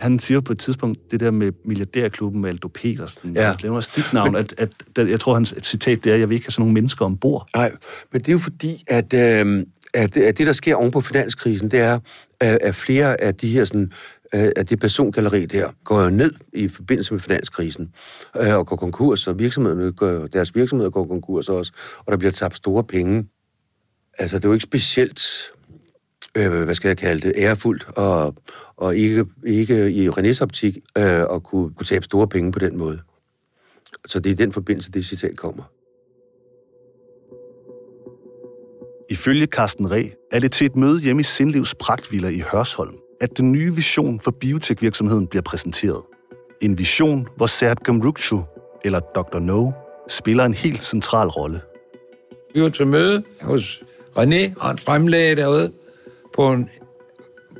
Han 0.00 0.18
siger 0.18 0.40
på 0.40 0.52
et 0.52 0.58
tidspunkt 0.58 1.10
det 1.10 1.20
der 1.20 1.30
med 1.30 1.52
milliardærklubben 1.64 2.40
med 2.40 2.50
Aldo 2.50 2.68
Petersen. 2.68 3.34
Ja. 3.34 3.42
Han 3.42 3.56
laver 3.62 3.88
dit 3.96 4.12
navn, 4.12 4.36
at, 4.36 4.54
at, 4.58 4.70
at, 4.98 5.10
jeg 5.10 5.20
tror, 5.20 5.34
hans 5.34 5.54
citat 5.62 6.04
det 6.04 6.12
er, 6.12 6.16
jeg 6.16 6.28
vil 6.28 6.34
ikke 6.34 6.46
have 6.46 6.52
sådan 6.52 6.62
nogle 6.62 6.74
mennesker 6.74 7.04
ombord. 7.04 7.48
Nej, 7.56 7.72
men 8.12 8.20
det 8.20 8.28
er 8.28 8.32
jo 8.32 8.38
fordi, 8.38 8.84
at, 8.86 9.14
øh, 9.14 9.64
at, 9.94 10.16
at 10.16 10.38
det, 10.38 10.46
der 10.46 10.52
sker 10.52 10.74
oven 10.74 10.90
på 10.90 11.00
finanskrisen, 11.00 11.70
det 11.70 11.80
er, 11.80 11.98
at, 12.40 12.58
at 12.62 12.74
flere 12.74 13.20
af 13.20 13.34
de 13.34 13.48
her 13.48 13.64
sådan, 13.64 13.92
Øh, 14.34 14.52
at 14.56 14.70
det 14.70 14.80
persongalleri 14.80 15.46
der 15.46 15.70
går 15.84 16.02
jo 16.02 16.10
ned 16.10 16.32
i 16.52 16.68
forbindelse 16.68 17.14
med 17.14 17.20
finanskrisen 17.20 17.94
øh, 18.36 18.54
og 18.54 18.66
går 18.66 18.76
konkurs, 18.76 19.26
og 19.26 19.38
virksomhederne 19.38 19.92
går, 19.92 20.26
deres 20.26 20.54
virksomheder 20.54 20.90
går 20.90 21.06
konkurs 21.06 21.48
også, 21.48 21.72
og 21.98 22.12
der 22.12 22.18
bliver 22.18 22.32
tabt 22.32 22.56
store 22.56 22.84
penge. 22.84 23.28
Altså, 24.18 24.38
det 24.38 24.44
er 24.44 24.48
jo 24.48 24.52
ikke 24.52 24.62
specielt, 24.62 25.22
øh, 26.34 26.64
hvad 26.64 26.74
skal 26.74 26.88
jeg 26.88 26.96
kalde 26.96 27.20
det, 27.28 27.32
ærefuldt, 27.36 27.88
og, 27.96 28.34
og 28.76 28.96
ikke, 28.96 29.26
ikke 29.46 29.90
i 29.90 30.08
Renés 30.08 30.42
optik 30.42 30.76
øh, 30.98 31.20
at 31.20 31.42
kunne, 31.42 31.74
kunne 31.74 31.86
tabe 31.86 32.04
store 32.04 32.28
penge 32.28 32.52
på 32.52 32.58
den 32.58 32.76
måde. 32.76 33.00
Så 34.06 34.20
det 34.20 34.30
er 34.30 34.34
i 34.34 34.36
den 34.36 34.52
forbindelse, 34.52 34.92
det 34.92 35.04
citat 35.04 35.36
kommer. 35.36 35.62
Ifølge 39.10 39.46
Carsten 39.46 39.90
Reh 39.90 40.10
er 40.32 40.38
det 40.38 40.52
til 40.52 40.64
et 40.66 40.76
møde 40.76 41.00
hjemme 41.00 41.20
i 41.20 41.24
Sindlivs 41.24 41.74
Pragtvilla 41.74 42.28
i 42.28 42.40
Hørsholm, 42.40 42.94
at 43.20 43.38
den 43.38 43.52
nye 43.52 43.74
vision 43.74 44.20
for 44.20 44.30
biotekvirksomheden 44.30 45.26
bliver 45.26 45.42
præsenteret. 45.42 46.02
En 46.62 46.78
vision, 46.78 47.28
hvor 47.36 47.46
Serhat 47.46 47.82
Gumrukchu, 47.84 48.42
eller 48.84 49.00
Dr. 49.00 49.38
No, 49.38 49.70
spiller 50.08 50.44
en 50.44 50.54
helt 50.54 50.82
central 50.82 51.28
rolle. 51.28 51.60
Vi 52.54 52.62
var 52.62 52.68
til 52.68 52.86
møde 52.86 53.22
hos 53.40 53.82
René, 54.18 54.60
og 54.60 54.66
han 54.66 54.78
fremlagde 54.78 55.36
derude 55.36 55.72
på 56.34 56.52
en 56.52 56.70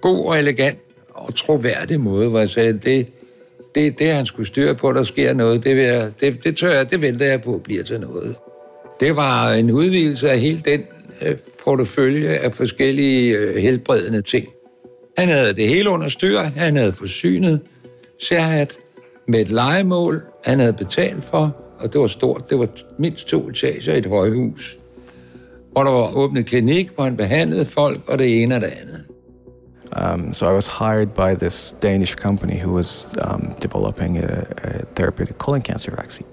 god 0.00 0.26
og 0.26 0.38
elegant 0.38 0.78
og 1.14 1.34
troværdig 1.34 2.00
måde, 2.00 2.28
hvor 2.28 2.38
jeg 2.38 2.48
sagde, 2.48 2.72
det, 2.72 3.06
det 3.74 3.98
det, 3.98 4.12
han 4.12 4.26
skulle 4.26 4.46
styre 4.46 4.74
på, 4.74 4.92
der 4.92 5.02
sker 5.02 5.32
noget. 5.32 5.64
Det, 5.64 5.76
vil 5.76 5.84
jeg, 5.84 6.12
det, 6.20 6.44
det 6.44 6.56
tør 6.56 6.72
jeg, 6.72 6.90
det 6.90 7.02
venter 7.02 7.26
jeg 7.26 7.42
på, 7.42 7.60
bliver 7.64 7.82
til 7.82 8.00
noget. 8.00 8.36
Det 9.00 9.16
var 9.16 9.52
en 9.52 9.70
udvidelse 9.70 10.30
af 10.30 10.40
hele 10.40 10.60
den 10.60 10.84
øh, 11.22 11.36
portefølje 11.64 12.28
af 12.28 12.54
forskellige 12.54 13.36
øh, 13.36 13.56
helbredende 13.56 14.22
ting. 14.22 14.48
Han 15.18 15.28
havde 15.28 15.54
det 15.54 15.68
hele 15.68 15.90
under 15.90 16.08
styr. 16.08 16.38
Han 16.38 16.76
havde 16.76 16.92
forsynet 16.92 17.60
Serhat 18.28 18.78
med 19.28 19.40
et 19.40 19.50
legemål, 19.50 20.22
han 20.44 20.60
havde 20.60 20.72
betalt 20.72 21.24
for, 21.24 21.56
og 21.78 21.92
det 21.92 22.00
var 22.00 22.06
stort. 22.06 22.50
Det 22.50 22.58
var 22.58 22.68
mindst 22.98 23.26
to 23.26 23.48
etager 23.48 23.94
i 23.94 23.98
et 23.98 24.06
højhus, 24.06 24.78
hvor 25.72 25.84
der 25.84 25.90
var 25.90 26.16
åbnet 26.16 26.46
klinik, 26.46 26.90
hvor 26.94 27.04
han 27.04 27.16
behandlede 27.16 27.66
folk, 27.66 28.08
og 28.08 28.18
det 28.18 28.42
ene 28.42 28.54
og 28.54 28.60
det 28.60 28.72
andet. 28.80 29.06
Um, 30.14 30.32
so 30.32 30.50
I 30.50 30.54
was 30.54 30.68
hired 30.68 31.08
by 31.14 31.34
this 31.40 31.76
Danish 31.82 32.16
company 32.16 32.58
who 32.60 32.72
was 32.72 33.06
um, 33.30 33.52
developing 33.62 34.18
a, 34.18 34.44
a 34.62 34.84
therapeutic 34.96 35.36
colon 35.36 35.62
cancer 35.62 35.90
vaccine. 35.90 36.28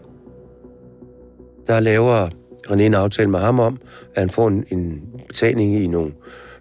Der 1.67 1.79
laver 1.79 2.29
René 2.69 2.81
en 2.81 2.93
aftale 2.93 3.29
med 3.29 3.39
ham 3.39 3.59
om, 3.59 3.79
at 4.15 4.21
han 4.21 4.29
får 4.29 4.47
en, 4.47 4.65
en 4.71 5.01
betaling 5.27 5.75
i 5.75 5.87
nogle 5.87 6.11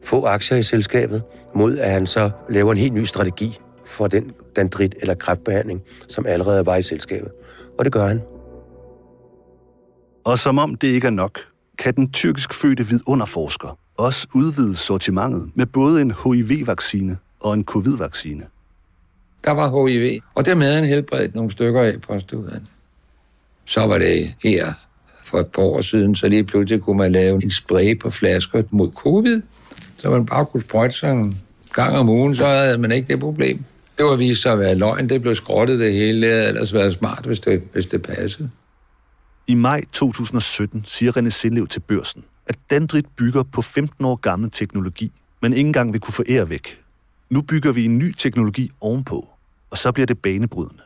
få 0.03 0.25
aktier 0.25 0.59
i 0.59 0.63
selskabet, 0.63 1.23
mod 1.55 1.79
at 1.79 1.91
han 1.91 2.07
så 2.07 2.31
laver 2.49 2.73
en 2.73 2.79
helt 2.79 2.95
ny 2.95 3.05
strategi 3.05 3.59
for 3.87 4.07
den 4.07 4.33
dendrit 4.57 4.95
eller 5.01 5.15
kræftbehandling, 5.15 5.83
som 6.09 6.27
allerede 6.27 6.67
var 6.67 6.77
i 6.77 6.83
selskabet. 6.83 7.31
Og 7.79 7.85
det 7.85 7.93
gør 7.93 8.07
han. 8.07 8.21
Og 10.25 10.39
som 10.39 10.59
om 10.59 10.75
det 10.75 10.89
ikke 10.89 11.07
er 11.07 11.11
nok, 11.11 11.39
kan 11.79 11.95
den 11.97 12.13
tyrkisk 12.13 12.55
fødte 12.55 12.87
vidunderforsker 12.87 13.79
også 13.97 14.27
udvide 14.35 14.77
sortimentet 14.77 15.51
med 15.55 15.67
både 15.67 16.03
en 16.03 16.15
HIV-vaccine 16.25 17.19
og 17.41 17.55
en 17.55 17.65
covid-vaccine. 17.65 18.47
Der 19.45 19.51
var 19.51 19.87
HIV, 19.87 20.21
og 20.35 20.47
dem 20.47 20.61
havde 20.61 20.75
han 20.75 20.85
helbredt 20.85 21.35
nogle 21.35 21.51
stykker 21.51 21.83
af, 21.83 22.01
påstod 22.01 22.51
han. 22.51 22.67
Så 23.65 23.87
var 23.87 23.99
det 23.99 24.35
her 24.43 24.73
for 25.25 25.39
et 25.39 25.47
par 25.47 25.63
år 25.63 25.81
siden, 25.81 26.15
så 26.15 26.29
lige 26.29 26.45
pludselig 26.45 26.83
kunne 26.83 26.99
man 26.99 27.13
lave 27.13 27.43
en 27.43 27.51
spray 27.51 27.99
på 27.99 28.11
flasker 28.11 28.63
mod 28.71 28.91
covid, 28.91 29.43
så 30.01 30.11
man 30.11 30.27
bare 30.27 30.47
kunne 30.47 30.63
sprøjte 30.63 30.97
sig 30.97 31.13
en 31.13 31.39
gang 31.73 31.97
om 31.97 32.09
ugen, 32.09 32.35
så 32.35 32.47
havde 32.47 32.79
man 32.79 32.93
ikke 32.93 33.09
det 33.09 33.21
problem. 33.21 33.65
Det 33.99 34.07
var 34.07 34.17
vist 34.17 34.43
sig 34.43 34.53
at 34.53 34.59
være 34.59 34.75
løgn, 34.75 35.09
det 35.09 35.23
blev 35.23 35.35
skrottet 35.35 35.79
det 35.79 35.93
hele, 35.93 36.27
det 36.27 36.35
havde 36.35 36.49
ellers 36.49 36.75
været 36.75 36.93
smart, 36.93 37.27
hvis 37.27 37.41
det, 37.41 37.63
hvis 37.73 37.87
det 37.87 38.03
passede. 38.03 38.51
I 39.47 39.55
maj 39.55 39.81
2017 39.93 40.85
siger 40.87 41.17
René 41.17 41.29
Sindlev 41.29 41.67
til 41.67 41.81
børsen, 41.81 42.25
at 42.47 42.57
Dandrit 42.71 43.07
bygger 43.17 43.43
på 43.43 43.63
15 43.63 44.05
år 44.05 44.17
gammel 44.17 44.51
teknologi, 44.51 45.13
men 45.43 45.53
ikke 45.53 45.67
engang 45.67 45.93
vil 45.93 46.01
kunne 46.01 46.15
få 46.15 46.25
ære 46.29 46.49
væk. 46.49 46.81
Nu 47.31 47.43
bygger 47.43 47.73
vi 47.73 47.85
en 47.85 47.99
ny 47.99 48.15
teknologi 48.15 48.71
ovenpå, 48.81 49.29
og 49.71 49.79
så 49.79 49.93
bliver 49.93 50.07
det 50.07 50.19
banebrydende. 50.19 50.83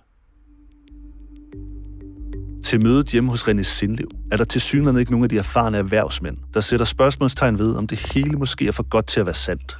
Til 2.74 2.82
mødet 2.82 3.06
hjemme 3.06 3.30
hos 3.30 3.48
René 3.48 3.62
Sindlev 3.62 4.08
er 4.32 4.36
der 4.36 4.44
til 4.44 4.78
ikke 4.98 5.10
nogen 5.10 5.24
af 5.24 5.28
de 5.28 5.38
erfarne 5.38 5.76
erhvervsmænd, 5.78 6.36
der 6.54 6.60
sætter 6.60 6.86
spørgsmålstegn 6.86 7.58
ved, 7.58 7.74
om 7.74 7.86
det 7.86 7.98
hele 7.98 8.38
måske 8.38 8.68
er 8.68 8.72
for 8.72 8.88
godt 8.88 9.06
til 9.06 9.20
at 9.20 9.26
være 9.26 9.34
sandt. 9.34 9.76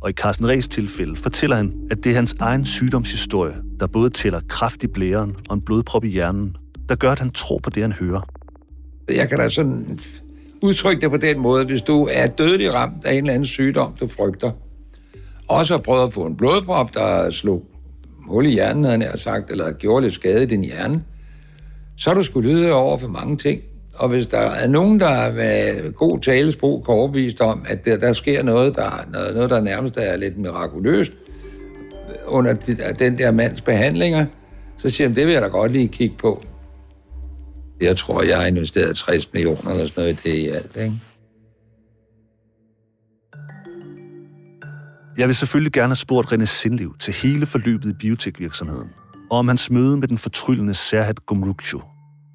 Og 0.00 0.10
i 0.10 0.12
Carsten 0.12 0.48
Ræs 0.48 0.68
tilfælde 0.68 1.16
fortæller 1.16 1.56
han, 1.56 1.74
at 1.90 2.04
det 2.04 2.12
er 2.12 2.16
hans 2.16 2.34
egen 2.40 2.64
sygdomshistorie, 2.64 3.54
der 3.80 3.86
både 3.86 4.10
tæller 4.10 4.40
kraft 4.48 4.82
i 4.82 4.86
blæren 4.86 5.36
og 5.48 5.54
en 5.54 5.62
blodprop 5.62 6.04
i 6.04 6.08
hjernen, 6.08 6.56
der 6.88 6.94
gør, 6.94 7.12
at 7.12 7.18
han 7.18 7.30
tror 7.30 7.58
på 7.58 7.70
det, 7.70 7.82
han 7.82 7.92
hører. 7.92 8.28
Jeg 9.08 9.28
kan 9.28 9.38
da 9.38 9.48
sådan 9.48 9.98
udtrykke 10.62 11.00
det 11.00 11.10
på 11.10 11.16
den 11.16 11.38
måde, 11.38 11.64
hvis 11.64 11.82
du 11.82 12.08
er 12.12 12.26
dødelig 12.26 12.72
ramt 12.72 13.04
af 13.04 13.12
en 13.12 13.18
eller 13.18 13.32
anden 13.32 13.46
sygdom, 13.46 13.94
du 14.00 14.08
frygter, 14.08 14.50
og 15.48 15.66
så 15.66 15.78
prøver 15.78 16.06
at 16.06 16.12
få 16.12 16.26
en 16.26 16.36
blodprop, 16.36 16.94
der 16.94 17.30
slog 17.30 17.64
hul 18.26 18.46
i 18.46 18.50
hjernen, 18.50 18.84
havde 18.84 19.02
han 19.02 19.18
sagt, 19.18 19.50
eller 19.50 19.72
gjorde 19.72 20.04
lidt 20.04 20.14
skade 20.14 20.42
i 20.42 20.46
din 20.46 20.64
hjerne, 20.64 21.02
så 21.98 22.10
er 22.10 22.14
du 22.14 22.22
skulle 22.22 22.52
lyde 22.52 22.72
over 22.72 22.98
for 22.98 23.08
mange 23.08 23.36
ting. 23.36 23.62
Og 23.94 24.08
hvis 24.08 24.26
der 24.26 24.38
er 24.38 24.68
nogen, 24.68 25.00
der 25.00 25.32
med 25.32 25.92
god 25.92 26.20
talesprog 26.20 26.84
kan 26.84 26.94
overbevise 26.94 27.40
om, 27.40 27.64
at 27.68 27.84
der, 27.84 27.98
der 27.98 28.12
sker 28.12 28.42
noget 28.42 28.76
der, 28.76 29.06
noget, 29.12 29.34
noget, 29.34 29.50
der 29.50 29.60
nærmest 29.60 29.96
er 29.96 30.16
lidt 30.16 30.38
mirakuløst 30.38 31.12
under 32.26 32.54
den 32.98 33.18
der 33.18 33.30
mands 33.30 33.60
behandlinger, 33.60 34.26
så 34.78 34.90
siger 34.90 35.08
han, 35.08 35.16
det 35.16 35.26
vil 35.26 35.32
jeg 35.32 35.42
da 35.42 35.46
godt 35.46 35.72
lige 35.72 35.88
kigge 35.88 36.16
på. 36.18 36.42
Jeg 37.80 37.96
tror, 37.96 38.22
jeg 38.22 38.38
har 38.38 38.46
investeret 38.46 38.96
60 38.96 39.32
millioner 39.32 39.70
eller 39.70 39.86
sådan 39.86 40.02
noget 40.02 40.24
i 40.24 40.28
det 40.30 40.38
i 40.38 40.48
alt, 40.48 40.76
ikke? 40.76 40.92
Jeg 45.18 45.26
vil 45.26 45.34
selvfølgelig 45.34 45.72
gerne 45.72 45.88
have 45.88 45.96
spurgt 45.96 46.32
René 46.32 46.44
Sindliv 46.44 46.94
til 46.98 47.14
hele 47.14 47.46
forløbet 47.46 47.90
i 47.90 47.92
biotekvirksomheden, 47.92 48.90
og 49.30 49.38
om 49.38 49.48
hans 49.48 49.70
møde 49.70 49.96
med 49.96 50.08
den 50.08 50.18
fortryllende 50.18 50.74
Serhat 50.74 51.26
Gumrukchu. 51.26 51.82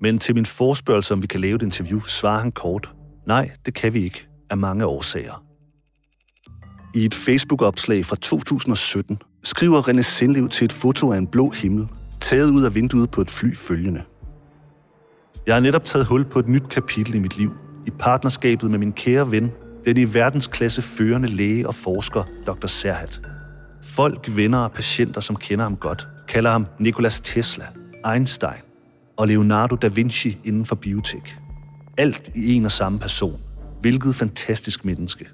Men 0.01 0.19
til 0.19 0.35
min 0.35 0.45
forspørgsel, 0.45 1.13
om 1.13 1.21
vi 1.21 1.27
kan 1.27 1.41
lave 1.41 1.55
et 1.55 1.61
interview, 1.61 2.01
svarer 2.01 2.39
han 2.39 2.51
kort. 2.51 2.91
Nej, 3.27 3.51
det 3.65 3.73
kan 3.73 3.93
vi 3.93 4.03
ikke, 4.03 4.27
af 4.49 4.57
mange 4.57 4.85
årsager. 4.85 5.43
I 6.95 7.05
et 7.05 7.15
Facebook-opslag 7.15 8.05
fra 8.05 8.15
2017 8.15 9.21
skriver 9.43 9.89
René 9.89 10.01
Sindliv 10.01 10.49
til 10.49 10.65
et 10.65 10.73
foto 10.73 11.11
af 11.11 11.17
en 11.17 11.27
blå 11.27 11.49
himmel, 11.49 11.87
taget 12.19 12.51
ud 12.51 12.63
af 12.63 12.75
vinduet 12.75 13.11
på 13.11 13.21
et 13.21 13.29
fly 13.29 13.55
følgende. 13.55 14.03
Jeg 15.47 15.55
har 15.55 15.59
netop 15.59 15.83
taget 15.83 16.05
hul 16.05 16.25
på 16.25 16.39
et 16.39 16.47
nyt 16.47 16.67
kapitel 16.69 17.15
i 17.15 17.19
mit 17.19 17.37
liv, 17.37 17.51
i 17.87 17.89
partnerskabet 17.89 18.71
med 18.71 18.79
min 18.79 18.93
kære 18.93 19.31
ven, 19.31 19.51
den 19.85 19.97
i 19.97 20.13
verdensklasse 20.13 20.81
førende 20.81 21.27
læge 21.27 21.67
og 21.67 21.75
forsker, 21.75 22.23
Dr. 22.47 22.67
Serhat. 22.67 23.21
Folk, 23.83 24.35
venner 24.35 24.57
og 24.57 24.71
patienter, 24.71 25.21
som 25.21 25.35
kender 25.35 25.63
ham 25.63 25.77
godt, 25.77 26.07
kalder 26.27 26.51
ham 26.51 26.65
Nikolas 26.79 27.21
Tesla, 27.21 27.65
Einstein 28.13 28.61
og 29.17 29.27
Leonardo 29.27 29.75
da 29.75 29.87
Vinci 29.87 30.37
inden 30.43 30.65
for 30.65 30.75
biotek. 30.75 31.35
Alt 31.97 32.31
i 32.35 32.53
en 32.53 32.65
og 32.65 32.71
samme 32.71 32.99
person. 32.99 33.39
Hvilket 33.81 34.15
fantastisk 34.15 34.85
menneske. 34.85 35.25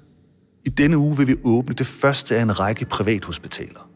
I 0.64 0.68
denne 0.68 0.98
uge 0.98 1.16
vil 1.16 1.26
vi 1.26 1.36
åbne 1.44 1.74
det 1.74 1.86
første 1.86 2.36
af 2.36 2.42
en 2.42 2.60
række 2.60 2.84
privathospitaler. 2.84 3.90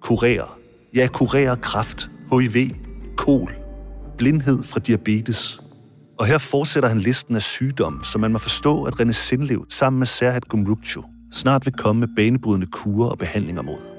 Kurere. 0.00 0.48
Ja, 0.94 1.06
kurere 1.06 1.56
kræft, 1.56 2.10
HIV, 2.32 2.70
kol, 3.16 3.54
blindhed 4.18 4.62
fra 4.62 4.80
diabetes. 4.80 5.60
Og 6.18 6.26
her 6.26 6.38
fortsætter 6.38 6.88
han 6.88 7.00
listen 7.00 7.36
af 7.36 7.42
sygdomme, 7.42 8.04
som 8.04 8.20
man 8.20 8.32
må 8.32 8.38
forstå, 8.38 8.84
at 8.84 9.00
René 9.00 9.12
Sindlev 9.12 9.66
sammen 9.68 9.98
med 9.98 10.06
Serhat 10.06 10.48
Gumrukchu 10.48 11.02
snart 11.32 11.66
vil 11.66 11.74
komme 11.74 12.00
med 12.00 12.08
banebrydende 12.16 12.66
kurer 12.66 13.10
og 13.10 13.18
behandlinger 13.18 13.62
mod. 13.62 13.93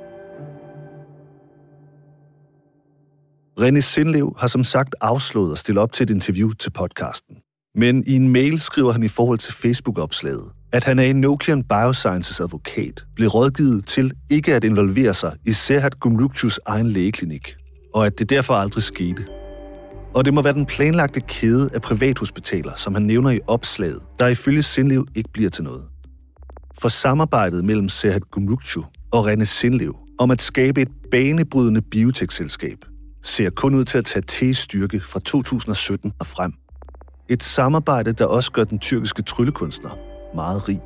René 3.60 3.80
Sindlev 3.80 4.36
har 4.38 4.48
som 4.48 4.64
sagt 4.64 4.96
afslået 5.02 5.52
at 5.52 5.58
stille 5.58 5.82
op 5.82 5.92
til 5.92 6.04
et 6.04 6.10
interview 6.10 6.52
til 6.52 6.70
podcasten. 6.70 7.36
Men 7.76 8.04
i 8.08 8.16
en 8.16 8.30
mail 8.30 8.60
skriver 8.60 8.92
han 8.92 9.04
i 9.04 9.08
forhold 9.08 9.40
til 9.40 9.54
Facebook-opslaget, 9.54 10.52
at 10.72 10.84
han 10.84 11.00
er 11.00 11.04
en 11.04 11.22
Nokian 11.22 11.64
Biosciences 11.64 12.40
advokat, 12.40 13.04
blev 13.16 13.30
rådgivet 13.30 13.86
til 13.86 14.12
ikke 14.32 14.56
at 14.56 14.64
involvere 14.64 15.14
sig 15.14 15.36
i 15.46 15.52
Serhat 15.52 16.00
Gumrukchus 16.00 16.60
egen 16.66 16.88
lægeklinik, 16.88 17.56
og 17.94 18.06
at 18.06 18.20
det 18.20 18.30
derfor 18.30 18.54
aldrig 18.54 18.84
skete. 18.84 19.26
Og 20.14 20.26
det 20.26 20.34
må 20.34 20.42
være 20.42 20.54
den 20.54 20.66
planlagte 20.66 21.20
kæde 21.20 21.70
af 21.74 21.82
privathospitaler, 21.82 22.72
som 22.76 22.94
han 22.94 23.04
nævner 23.04 23.30
i 23.30 23.40
opslaget, 23.48 24.02
der 24.20 24.28
ifølge 24.28 24.64
Sindlev 24.64 25.08
ikke 25.16 25.30
bliver 25.34 25.50
til 25.50 25.64
noget. 25.64 25.84
For 26.82 26.90
samarbejdet 26.90 27.66
mellem 27.66 27.90
Serhat 27.90 28.32
Gumrukchu 28.32 28.84
og 29.12 29.32
René 29.32 29.46
Sindlev 29.46 29.96
om 30.20 30.32
at 30.32 30.42
skabe 30.42 30.82
et 30.82 30.90
banebrydende 31.12 31.82
biotekselskab 31.82 32.78
ser 33.26 33.50
kun 33.50 33.76
ud 33.76 33.86
til 33.86 33.98
at 33.98 34.06
tage 34.06 34.24
til 34.24 34.56
styrke 34.56 35.00
fra 35.00 35.20
2017 35.20 36.14
og 36.20 36.26
frem. 36.26 36.54
Et 37.30 37.44
samarbejde, 37.44 38.12
der 38.12 38.26
også 38.26 38.52
gør 38.52 38.64
den 38.64 38.80
tyrkiske 38.80 39.22
tryllekunstner 39.22 39.98
meget 40.36 40.68
rig. 40.70 40.82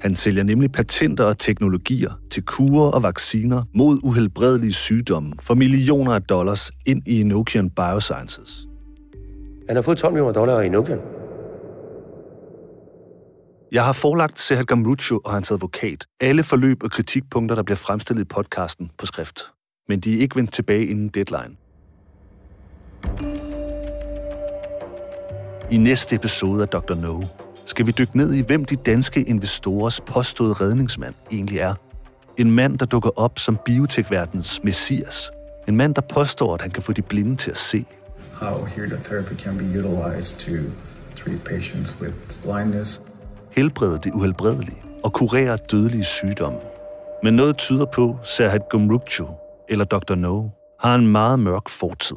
Han 0.00 0.14
sælger 0.14 0.42
nemlig 0.42 0.72
patenter 0.72 1.24
og 1.24 1.38
teknologier 1.38 2.10
til 2.30 2.44
kurer 2.44 2.90
og 2.90 3.02
vacciner 3.02 3.62
mod 3.74 4.00
uhelbredelige 4.02 4.72
sygdomme 4.72 5.32
for 5.40 5.54
millioner 5.54 6.14
af 6.14 6.22
dollars 6.22 6.70
ind 6.86 7.08
i 7.08 7.22
Nokian 7.22 7.70
Biosciences. 7.70 8.66
Han 9.68 9.76
har 9.76 9.82
fået 9.82 9.98
12 9.98 10.12
millioner 10.12 10.32
dollar 10.32 10.60
i 10.60 10.68
Nokian. 10.68 10.98
Jeg 13.72 13.84
har 13.84 13.92
forlagt 13.92 14.40
Serhat 14.40 14.66
Gamrucho 14.66 15.20
og 15.24 15.32
hans 15.32 15.50
advokat 15.50 16.06
alle 16.20 16.42
forløb 16.42 16.82
og 16.82 16.90
kritikpunkter, 16.90 17.54
der 17.54 17.62
bliver 17.62 17.76
fremstillet 17.76 18.22
i 18.22 18.24
podcasten 18.24 18.90
på 18.98 19.06
skrift. 19.06 19.40
Men 19.88 20.00
de 20.00 20.16
er 20.16 20.20
ikke 20.20 20.36
vendt 20.36 20.52
tilbage 20.52 20.86
inden 20.86 21.08
deadline. 21.08 21.56
I 25.70 25.76
næste 25.76 26.16
episode 26.16 26.62
af 26.62 26.68
Dr. 26.68 26.94
No 26.94 27.22
skal 27.66 27.86
vi 27.86 27.92
dykke 27.92 28.16
ned 28.16 28.34
i, 28.34 28.42
hvem 28.42 28.64
de 28.64 28.76
danske 28.76 29.22
investorers 29.22 30.00
påståede 30.00 30.52
redningsmand 30.52 31.14
egentlig 31.32 31.58
er. 31.58 31.74
En 32.36 32.50
mand, 32.50 32.78
der 32.78 32.86
dukker 32.86 33.10
op 33.16 33.38
som 33.38 33.58
biotekverdens 33.64 34.60
messias. 34.64 35.30
En 35.68 35.76
mand, 35.76 35.94
der 35.94 36.00
påstår, 36.00 36.54
at 36.54 36.62
han 36.62 36.70
kan 36.70 36.82
få 36.82 36.92
de 36.92 37.02
blinde 37.02 37.36
til 37.36 37.50
at 37.50 37.56
se. 37.56 37.84
How 38.32 38.64
heliotherapy 38.64 39.32
can 39.38 39.58
be 39.58 39.64
utilized 39.64 40.38
to 40.38 40.70
treat 41.16 41.44
patients 41.44 42.00
with 42.02 42.14
blindness. 42.42 43.02
Helbrede 43.50 43.98
det 44.04 44.12
uhelbredelige 44.14 44.82
og 45.04 45.12
kurere 45.12 45.56
dødelige 45.56 46.04
sygdomme. 46.04 46.58
Men 47.22 47.34
noget 47.34 47.56
tyder 47.56 47.84
på, 47.84 48.18
Serhat 48.22 48.68
Gumrukchu, 48.68 49.26
eller 49.70 49.84
Dr. 49.84 50.14
No, 50.14 50.44
har 50.80 50.94
en 50.94 51.06
meget 51.06 51.38
mørk 51.38 51.68
fortid. 51.68 52.16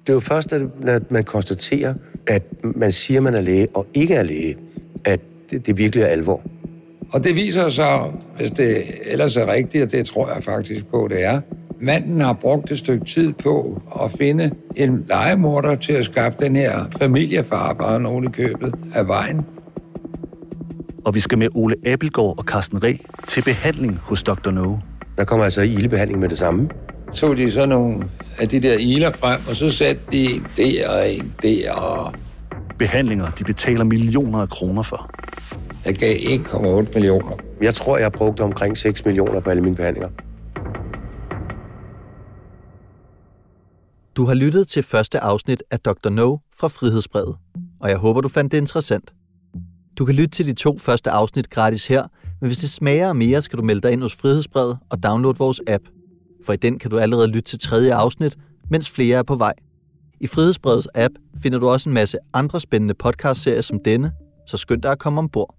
Det 0.00 0.08
er 0.08 0.12
jo 0.12 0.20
først, 0.20 0.52
når 0.80 1.00
man 1.10 1.24
konstaterer, 1.24 1.94
at 2.26 2.42
man 2.76 2.92
siger, 2.92 3.18
at 3.18 3.24
man 3.24 3.34
er 3.34 3.40
læge 3.40 3.68
og 3.74 3.86
ikke 3.94 4.14
er 4.14 4.22
læge, 4.22 4.56
at 5.04 5.20
det, 5.50 5.66
det 5.66 5.78
virkelig 5.78 6.02
er 6.02 6.06
alvor. 6.06 6.42
Og 7.12 7.24
det 7.24 7.36
viser 7.36 7.68
sig, 7.68 8.12
hvis 8.36 8.50
det 8.50 8.84
ellers 9.06 9.36
er 9.36 9.52
rigtigt, 9.52 9.84
og 9.84 9.92
det 9.92 10.06
tror 10.06 10.34
jeg 10.34 10.44
faktisk 10.44 10.86
på, 10.86 11.08
det 11.10 11.24
er, 11.24 11.40
manden 11.80 12.20
har 12.20 12.32
brugt 12.32 12.70
et 12.70 12.78
stykke 12.78 13.04
tid 13.04 13.32
på 13.32 13.82
at 14.04 14.10
finde 14.10 14.50
en 14.76 15.04
legemorder 15.08 15.74
til 15.74 15.92
at 15.92 16.04
skaffe 16.04 16.38
den 16.38 16.56
her 16.56 16.84
familiefar, 16.98 17.72
bare 17.72 18.00
nogen 18.00 18.24
i 18.24 18.28
købet, 18.28 18.74
af 18.94 19.08
vejen. 19.08 19.46
Og 21.04 21.14
vi 21.14 21.20
skal 21.20 21.38
med 21.38 21.48
Ole 21.54 21.74
Abelgaard 21.86 22.38
og 22.38 22.44
Carsten 22.44 22.82
Reh 22.82 22.98
til 23.28 23.42
behandling 23.42 23.98
hos 24.02 24.22
Dr. 24.22 24.50
No. 24.50 24.76
Der 25.18 25.24
kommer 25.24 25.44
altså 25.44 25.60
ildebehandling 25.60 26.20
med 26.20 26.28
det 26.28 26.38
samme. 26.38 26.68
Så 27.12 27.34
de 27.34 27.52
så 27.52 27.66
nogle 27.66 28.10
af 28.38 28.48
de 28.48 28.60
der 28.60 28.78
iler 28.78 29.10
frem, 29.10 29.40
og 29.48 29.56
så 29.56 29.70
satte 29.70 30.02
de 30.12 30.24
en 30.34 30.46
der 30.56 30.88
og 30.88 31.10
en 31.10 31.34
der. 31.42 31.72
Og... 31.72 32.14
Behandlinger, 32.78 33.30
de 33.30 33.44
betaler 33.44 33.84
millioner 33.84 34.38
af 34.38 34.48
kroner 34.48 34.82
for. 34.82 35.10
Jeg 35.84 35.94
gav 35.94 36.16
1,8 36.16 36.94
millioner. 36.94 37.36
Jeg 37.60 37.74
tror, 37.74 37.96
jeg 37.96 38.04
har 38.04 38.10
brugt 38.10 38.40
omkring 38.40 38.78
6 38.78 39.04
millioner 39.04 39.40
på 39.40 39.50
alle 39.50 39.62
mine 39.62 39.76
behandlinger. 39.76 40.08
Du 44.16 44.24
har 44.24 44.34
lyttet 44.34 44.68
til 44.68 44.82
første 44.82 45.20
afsnit 45.20 45.62
af 45.70 45.80
Dr. 45.80 46.08
No 46.08 46.36
fra 46.54 46.68
Frihedsbrevet, 46.68 47.36
og 47.80 47.90
jeg 47.90 47.96
håber, 47.96 48.20
du 48.20 48.28
fandt 48.28 48.52
det 48.52 48.58
interessant. 48.58 49.12
Du 49.98 50.04
kan 50.04 50.14
lytte 50.14 50.30
til 50.30 50.46
de 50.46 50.52
to 50.52 50.78
første 50.78 51.10
afsnit 51.10 51.50
gratis 51.50 51.86
her, 51.86 52.02
men 52.42 52.48
hvis 52.48 52.58
det 52.58 52.70
smager 52.70 53.12
mere, 53.12 53.42
skal 53.42 53.58
du 53.58 53.62
melde 53.62 53.80
dig 53.80 53.92
ind 53.92 54.02
hos 54.02 54.14
Frihedsbrevet 54.14 54.78
og 54.90 55.02
downloade 55.02 55.38
vores 55.38 55.60
app. 55.68 55.84
For 56.44 56.52
i 56.52 56.56
den 56.56 56.78
kan 56.78 56.90
du 56.90 56.98
allerede 56.98 57.28
lytte 57.28 57.50
til 57.50 57.58
tredje 57.58 57.94
afsnit, 57.94 58.38
mens 58.70 58.90
flere 58.90 59.18
er 59.18 59.22
på 59.22 59.34
vej. 59.34 59.52
I 60.20 60.26
Frihedsbrevets 60.26 60.88
app 60.94 61.14
finder 61.42 61.58
du 61.58 61.68
også 61.68 61.88
en 61.88 61.94
masse 61.94 62.18
andre 62.34 62.60
spændende 62.60 62.94
podcastserier 62.94 63.60
som 63.60 63.78
denne, 63.84 64.12
så 64.46 64.56
skynd 64.56 64.82
dig 64.82 64.90
at 64.90 64.98
komme 64.98 65.18
ombord. 65.18 65.54